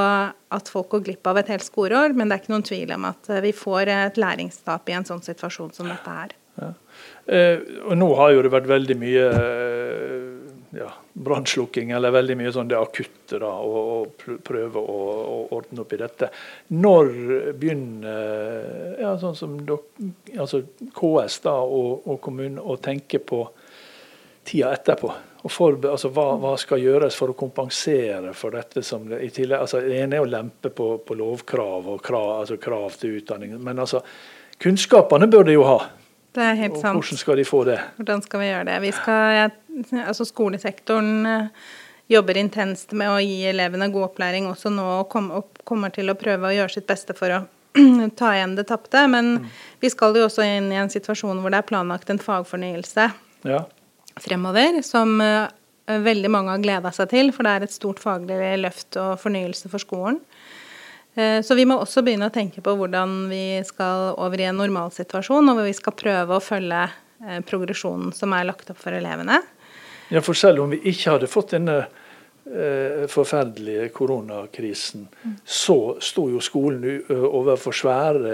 at 0.50 0.70
folk 0.70 0.90
går 0.94 1.06
glipp 1.06 1.30
av 1.30 1.38
et 1.40 1.50
helt 1.52 1.64
skoleår, 1.64 2.14
men 2.16 2.28
det 2.28 2.36
er 2.36 2.42
ikke 2.42 2.54
noen 2.54 2.66
tvil 2.66 2.94
om 2.96 3.08
at 3.10 3.30
eh, 3.30 3.42
vi 3.44 3.54
får 3.56 3.90
et 3.94 4.20
læringstap 4.20 4.90
i 4.90 4.96
en 4.98 5.06
sånn 5.06 5.22
situasjon 5.24 5.72
som 5.76 5.90
dette 5.90 6.14
er. 6.24 6.36
Ja. 6.60 6.70
Eh, 7.30 7.62
og 7.86 7.94
nå 7.98 8.08
har 8.18 8.34
jo 8.34 8.42
det 8.44 8.52
vært 8.52 8.68
veldig 8.70 8.96
mye 8.98 9.26
eh, 9.30 10.24
ja, 10.80 10.88
brannslukking, 11.28 11.94
eller 11.94 12.14
veldig 12.14 12.36
mye 12.40 12.52
sånn 12.54 12.70
det 12.70 12.78
akutte, 12.80 13.38
da, 13.38 13.52
og, 13.62 14.26
prøve 14.46 14.82
å, 14.82 14.98
å, 15.20 15.38
ordne 15.54 15.84
opp 15.84 15.94
i 15.94 16.00
dette. 16.02 16.32
Når 16.74 17.12
begynner 17.60 18.98
ja, 18.98 19.14
sånn 19.22 19.38
som 19.38 19.56
dere, 19.66 20.10
altså 20.34 20.64
KS 20.98 21.40
da, 21.46 21.56
og, 21.62 22.06
og 22.10 22.20
kommunen 22.26 22.58
å 22.58 22.78
tenke 22.82 23.22
på 23.22 23.44
tida 24.44 24.72
etterpå? 24.76 25.12
og 25.40 25.52
for, 25.52 25.76
altså, 25.88 26.10
hva, 26.12 26.34
hva, 26.40 26.52
skal 26.60 26.82
gjøres 26.82 27.16
for 27.16 27.32
å 27.32 27.36
kompensere 27.38 28.34
for 28.36 28.56
dette? 28.56 28.82
som 28.84 29.06
i 29.12 29.30
tillegg, 29.32 29.60
altså, 29.64 29.80
Det 29.80 30.02
ene 30.02 30.18
er 30.18 30.24
å 30.24 30.28
lempe 30.28 30.72
på, 30.74 30.90
på 31.06 31.16
lovkrav 31.16 31.88
og 31.94 32.02
krav, 32.04 32.42
altså, 32.42 32.58
krav 32.60 32.98
til 33.00 33.20
utdanning. 33.20 33.56
Men 33.64 33.80
altså, 33.80 34.02
kunnskapene 34.60 35.30
bør 35.30 35.48
de 35.48 35.56
jo 35.56 35.64
ha. 35.68 35.78
Det 36.36 36.44
er 36.44 36.58
helt 36.60 36.76
og 36.76 36.82
sant. 36.82 37.00
Hvordan 37.00 37.22
skal 37.22 37.40
de 37.40 37.46
få 37.48 37.62
det? 37.66 37.78
Hvordan 37.96 38.26
skal 38.26 38.42
vi 38.42 38.50
gjøre 38.50 38.66
det? 38.68 38.76
Vi 38.84 38.92
skal, 38.94 39.54
altså 40.04 40.28
Skolesektoren 40.28 41.14
eh, 41.26 41.72
jobber 42.12 42.38
intenst 42.38 42.92
med 42.92 43.10
å 43.10 43.16
gi 43.24 43.40
elevene 43.50 43.88
god 43.90 44.10
opplæring 44.10 44.46
også 44.50 44.70
nå, 44.74 44.86
og, 45.00 45.08
kom, 45.10 45.32
og 45.40 45.64
kommer 45.64 45.94
til 45.94 46.12
å 46.12 46.18
prøve 46.20 46.50
å 46.50 46.54
gjøre 46.54 46.76
sitt 46.76 46.86
beste 46.90 47.16
for 47.18 47.38
å 47.38 47.42
ta 48.20 48.36
igjen 48.36 48.54
det 48.60 48.68
tapte. 48.68 49.08
Men 49.08 49.38
mm. 49.40 49.50
vi 49.80 49.90
skal 49.90 50.20
jo 50.20 50.28
også 50.28 50.44
inn 50.44 50.68
i 50.70 50.78
en 50.84 50.92
situasjon 50.92 51.40
hvor 51.40 51.50
det 51.50 51.64
er 51.64 51.70
planlagt 51.72 52.12
en 52.12 52.22
fagfornyelse. 52.22 53.10
Ja 53.48 53.64
fremover, 54.18 54.80
som 54.86 55.20
eh, 55.20 55.50
veldig 55.86 56.30
mange 56.30 56.54
har 56.54 56.62
gleda 56.62 56.92
seg 56.94 57.10
til, 57.12 57.32
for 57.34 57.46
det 57.46 57.52
er 57.52 57.66
et 57.66 57.74
stort 57.74 58.00
faglig 58.02 58.38
løft 58.60 58.98
og 59.00 59.18
fornyelse 59.22 59.70
for 59.72 59.82
skolen. 59.82 60.20
Eh, 61.14 61.42
så 61.42 61.54
vi 61.58 61.66
må 61.66 61.78
også 61.80 62.04
begynne 62.06 62.30
å 62.30 62.34
tenke 62.34 62.62
på 62.64 62.74
hvordan 62.78 63.28
vi 63.30 63.60
skal 63.66 64.14
over 64.16 64.40
i 64.40 64.48
en 64.50 64.60
normalsituasjon, 64.60 65.50
og 65.50 65.58
hvor 65.58 65.68
vi 65.68 65.76
skal 65.76 65.96
prøve 65.98 66.36
å 66.36 66.44
følge 66.44 66.84
eh, 66.86 67.40
progresjonen 67.46 68.14
som 68.16 68.34
er 68.36 68.46
lagt 68.48 68.70
opp 68.72 68.80
for 68.80 68.96
elevene. 68.96 69.40
Ja, 70.10 70.22
For 70.26 70.34
selv 70.34 70.64
om 70.64 70.74
vi 70.74 70.82
ikke 70.90 71.16
hadde 71.16 71.30
fått 71.30 71.54
denne 71.54 71.84
forferdelige 73.12 73.90
koronakrisen, 73.94 75.04
så 75.44 75.76
sto 76.02 76.24
jo 76.32 76.40
skolen 76.42 77.04
overfor 77.12 77.76
svære 77.76 78.32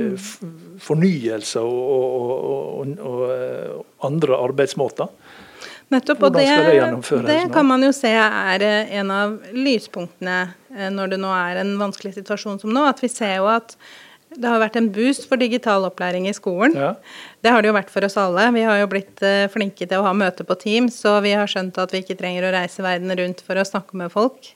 mm. 0.00 0.78
fornyelser 0.82 1.62
og, 1.62 2.16
og, 2.16 2.96
og, 2.96 3.22
og 3.76 4.08
andre 4.08 4.40
arbeidsmåter. 4.48 5.12
Nettopp, 5.92 6.22
og 6.24 6.36
det, 6.38 6.46
det, 7.26 7.40
kan 7.52 7.66
man 7.68 7.82
jo 7.84 7.90
se 7.92 8.10
er 8.16 8.64
eh, 8.64 8.94
en 9.00 9.10
av 9.12 9.34
lyspunktene 9.52 10.38
eh, 10.72 10.88
når 10.92 11.12
det 11.12 11.18
nå 11.20 11.32
er 11.36 11.60
en 11.60 11.74
vanskelig 11.80 12.14
situasjon 12.16 12.62
som 12.62 12.72
nå. 12.72 12.86
At 12.88 13.02
vi 13.02 13.10
ser 13.12 13.36
jo 13.42 13.50
at 13.52 13.76
det 14.36 14.48
har 14.48 14.60
vært 14.62 14.78
en 14.80 14.88
boost 14.94 15.28
for 15.30 15.40
digital 15.40 15.84
opplæring 15.88 16.28
i 16.30 16.34
skolen. 16.36 16.76
Ja. 16.78 16.92
Det 17.42 17.52
har 17.52 17.62
det 17.62 17.70
jo 17.70 17.76
vært 17.76 17.90
for 17.92 18.06
oss 18.06 18.16
alle. 18.20 18.46
Vi 18.54 18.64
har 18.66 18.78
jo 18.80 18.88
blitt 18.92 19.22
eh, 19.26 19.48
flinke 19.52 19.86
til 19.86 19.98
å 19.98 20.06
ha 20.06 20.14
møte 20.16 20.46
på 20.48 20.56
Teams, 20.60 20.96
så 21.02 21.16
vi 21.24 21.34
har 21.36 21.50
skjønt 21.50 21.80
at 21.82 21.94
vi 21.94 22.02
ikke 22.04 22.16
trenger 22.20 22.46
å 22.48 22.54
reise 22.54 22.84
verden 22.84 23.12
rundt 23.18 23.44
for 23.44 23.58
å 23.58 23.66
snakke 23.66 23.98
med 23.98 24.12
folk. 24.14 24.52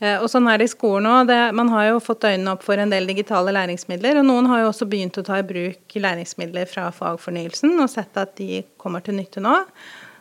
Og 0.00 0.26
sånn 0.32 0.46
er 0.48 0.56
det 0.56 0.70
i 0.70 0.72
skolen 0.72 1.04
òg. 1.10 1.30
Man 1.52 1.68
har 1.74 1.90
jo 1.90 1.98
fått 2.00 2.24
øynene 2.24 2.54
opp 2.54 2.62
for 2.64 2.80
en 2.80 2.88
del 2.88 3.04
digitale 3.10 3.52
læringsmidler, 3.52 4.22
og 4.22 4.24
noen 4.30 4.48
har 4.48 4.62
jo 4.62 4.70
også 4.70 4.88
begynt 4.88 5.18
å 5.20 5.24
ta 5.26 5.36
i 5.42 5.44
bruk 5.44 5.96
læringsmidler 6.00 6.70
fra 6.70 6.86
fagfornyelsen 6.96 7.74
og 7.76 7.90
sett 7.92 8.16
at 8.16 8.32
de 8.40 8.62
kommer 8.80 9.04
til 9.04 9.18
nytte 9.20 9.44
nå. 9.44 9.58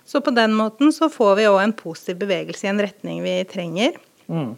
Så 0.09 0.21
på 0.25 0.31
den 0.33 0.55
måten 0.57 0.89
så 0.93 1.05
får 1.13 1.35
vi 1.37 1.43
òg 1.45 1.59
en 1.61 1.75
positiv 1.77 2.17
bevegelse 2.23 2.65
i 2.65 2.69
en 2.71 2.81
retning 2.81 3.21
vi 3.21 3.35
trenger. 3.45 3.99
Mm. 4.25 4.55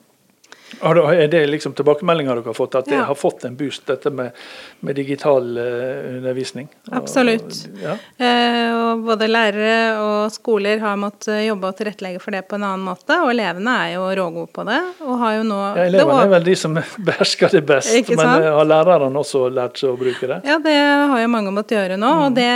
Er 0.82 1.28
det 1.32 1.44
liksom 1.50 1.76
tilbakemeldinger 1.78 2.40
dere 2.40 2.52
har 2.52 2.58
fått, 2.58 2.78
at 2.80 2.90
det 2.90 2.98
ja. 2.98 3.06
har 3.10 3.18
fått 3.20 3.46
en 3.48 3.58
boost, 3.60 3.84
dette 3.90 4.12
med, 4.14 4.38
med 4.86 4.96
digital 4.96 5.50
uh, 5.58 6.18
undervisning? 6.18 6.70
Absolutt. 6.92 7.58
Og, 7.68 7.82
ja. 7.84 7.98
uh, 8.22 8.70
og 8.78 9.04
både 9.10 9.28
lærere 9.30 9.76
og 10.02 10.32
skoler 10.34 10.82
har 10.84 11.00
måttet 11.00 11.44
jobbe 11.46 11.72
og 11.72 11.80
tilrettelegge 11.80 12.22
for 12.24 12.36
det 12.36 12.44
på 12.50 12.58
en 12.60 12.68
annen 12.70 12.86
måte. 12.88 13.20
Og 13.24 13.34
elevene 13.34 13.76
er 13.86 13.96
jo 13.98 14.08
rågode 14.22 14.52
på 14.56 14.66
det. 14.68 14.80
og 15.06 15.20
har 15.22 15.38
jo 15.40 15.46
nå... 15.50 15.60
Ja, 15.76 15.88
elevene 15.90 16.24
er 16.26 16.34
vel 16.36 16.50
de 16.50 16.58
som 16.60 16.78
behersker 17.10 17.56
det 17.58 17.64
best, 17.68 18.12
men 18.16 18.26
har 18.26 18.68
lærerne 18.68 19.22
også 19.22 19.48
lært 19.52 19.82
seg 19.82 19.94
å 19.94 20.00
bruke 20.00 20.30
det? 20.30 20.42
Ja, 20.48 20.58
det 20.64 20.76
har 21.12 21.24
jo 21.24 21.32
mange 21.32 21.54
måttet 21.54 21.78
gjøre 21.78 22.00
nå. 22.00 22.12
Mm. 22.12 22.26
Og 22.26 22.38
det 22.38 22.52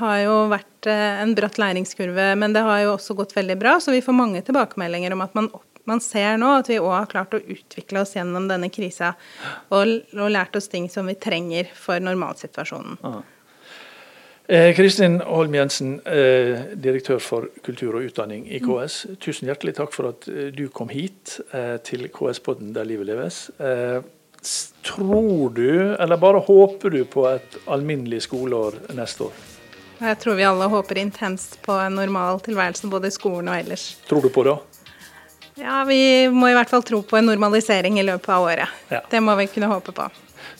har 0.00 0.20
jo 0.24 0.36
vært 0.50 0.90
eh, 0.90 1.22
en 1.24 1.34
bratt 1.36 1.58
læringskurve, 1.60 2.32
men 2.40 2.56
det 2.56 2.64
har 2.66 2.84
jo 2.84 2.94
også 2.96 3.16
gått 3.18 3.34
veldig 3.36 3.58
bra. 3.60 3.78
Så 3.82 3.94
vi 3.94 4.02
får 4.04 4.16
mange 4.16 4.42
tilbakemeldinger 4.46 5.16
om 5.16 5.26
at 5.26 5.36
man 5.38 5.50
opplever 5.50 5.68
man 5.88 6.00
ser 6.04 6.38
nå 6.40 6.52
at 6.60 6.70
vi 6.70 6.78
òg 6.80 6.92
har 6.92 7.10
klart 7.10 7.34
å 7.36 7.40
utvikle 7.40 8.04
oss 8.04 8.16
gjennom 8.16 8.48
denne 8.50 8.70
krisa 8.72 9.14
og, 9.70 9.92
og 10.16 10.32
lært 10.32 10.56
oss 10.58 10.70
ting 10.70 10.88
som 10.92 11.08
vi 11.10 11.16
trenger 11.18 11.70
for 11.74 12.02
normalsituasjonen. 12.02 12.98
Ah. 13.06 13.20
Eh, 14.50 14.72
Kristin 14.74 15.20
Holm 15.22 15.54
Jensen, 15.54 16.00
eh, 16.10 16.64
direktør 16.74 17.20
for 17.22 17.50
kultur 17.62 17.94
og 18.00 18.08
utdanning 18.08 18.48
i 18.50 18.58
KS. 18.58 19.04
Mm. 19.06 19.18
Tusen 19.22 19.50
hjertelig 19.50 19.76
takk 19.78 19.92
for 19.94 20.10
at 20.10 20.26
eh, 20.26 20.48
du 20.50 20.64
kom 20.74 20.90
hit 20.90 21.36
eh, 21.54 21.76
til 21.86 22.08
KS-podden 22.10 22.72
Der 22.74 22.88
livet 22.88 23.06
leves. 23.12 23.44
Eh, 23.60 24.00
Tror 24.82 25.50
du, 25.52 25.94
eller 25.94 26.16
bare 26.16 26.40
håper 26.40 26.90
du 26.90 27.04
på 27.04 27.26
et 27.28 27.58
alminnelig 27.68 28.22
skoleår 28.24 28.78
neste 28.96 29.28
år? 29.28 29.40
Jeg 30.00 30.16
tror 30.22 30.38
vi 30.38 30.46
alle 30.48 30.68
håper 30.72 30.98
intenst 31.02 31.58
på 31.62 31.76
en 31.76 31.98
normal 32.00 32.40
tilværelse 32.40 32.88
både 32.88 33.10
i 33.10 33.12
skolen 33.12 33.52
og 33.52 33.58
ellers. 33.58 33.98
Tror 34.08 34.24
du 34.24 34.30
på 34.32 34.46
det? 34.48 34.56
Ja, 35.58 35.84
vi 35.84 36.28
må 36.32 36.48
i 36.50 36.54
hvert 36.56 36.70
fall 36.70 36.82
tro 36.86 37.02
på 37.02 37.18
en 37.18 37.26
normalisering 37.26 37.98
i 38.00 38.04
løpet 38.06 38.28
av 38.32 38.46
året. 38.46 38.68
Ja. 38.92 39.00
Det 39.10 39.20
må 39.24 39.34
vi 39.40 39.46
kunne 39.50 39.66
håpe 39.72 39.92
på. 39.96 40.06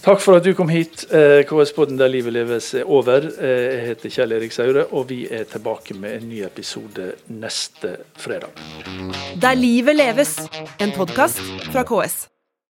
Takk 0.01 0.21
for 0.21 0.37
at 0.39 0.45
du 0.45 0.55
kom 0.57 0.69
hit. 0.73 1.05
Eh, 1.13 1.43
KS-podden 1.49 1.99
der 2.01 2.09
livet 2.09 2.33
leves 2.33 2.71
er 2.75 2.89
over. 2.89 3.27
Eh, 3.41 3.77
Jeg 3.77 3.87
heter 3.91 4.13
Kjell 4.15 4.33
Erik 4.33 4.53
Saure, 4.53 4.87
og 4.93 5.09
vi 5.11 5.27
er 5.29 5.45
tilbake 5.45 5.95
med 5.97 6.23
en 6.23 6.29
ny 6.29 6.43
episode 6.47 7.13
neste 7.29 7.97
fredag. 8.17 8.51
Der 9.41 9.55
livet 9.57 9.97
leves, 9.97 10.39
en 10.81 10.93
podkast 10.97 11.41
fra 11.73 11.85
KS. 11.85 12.29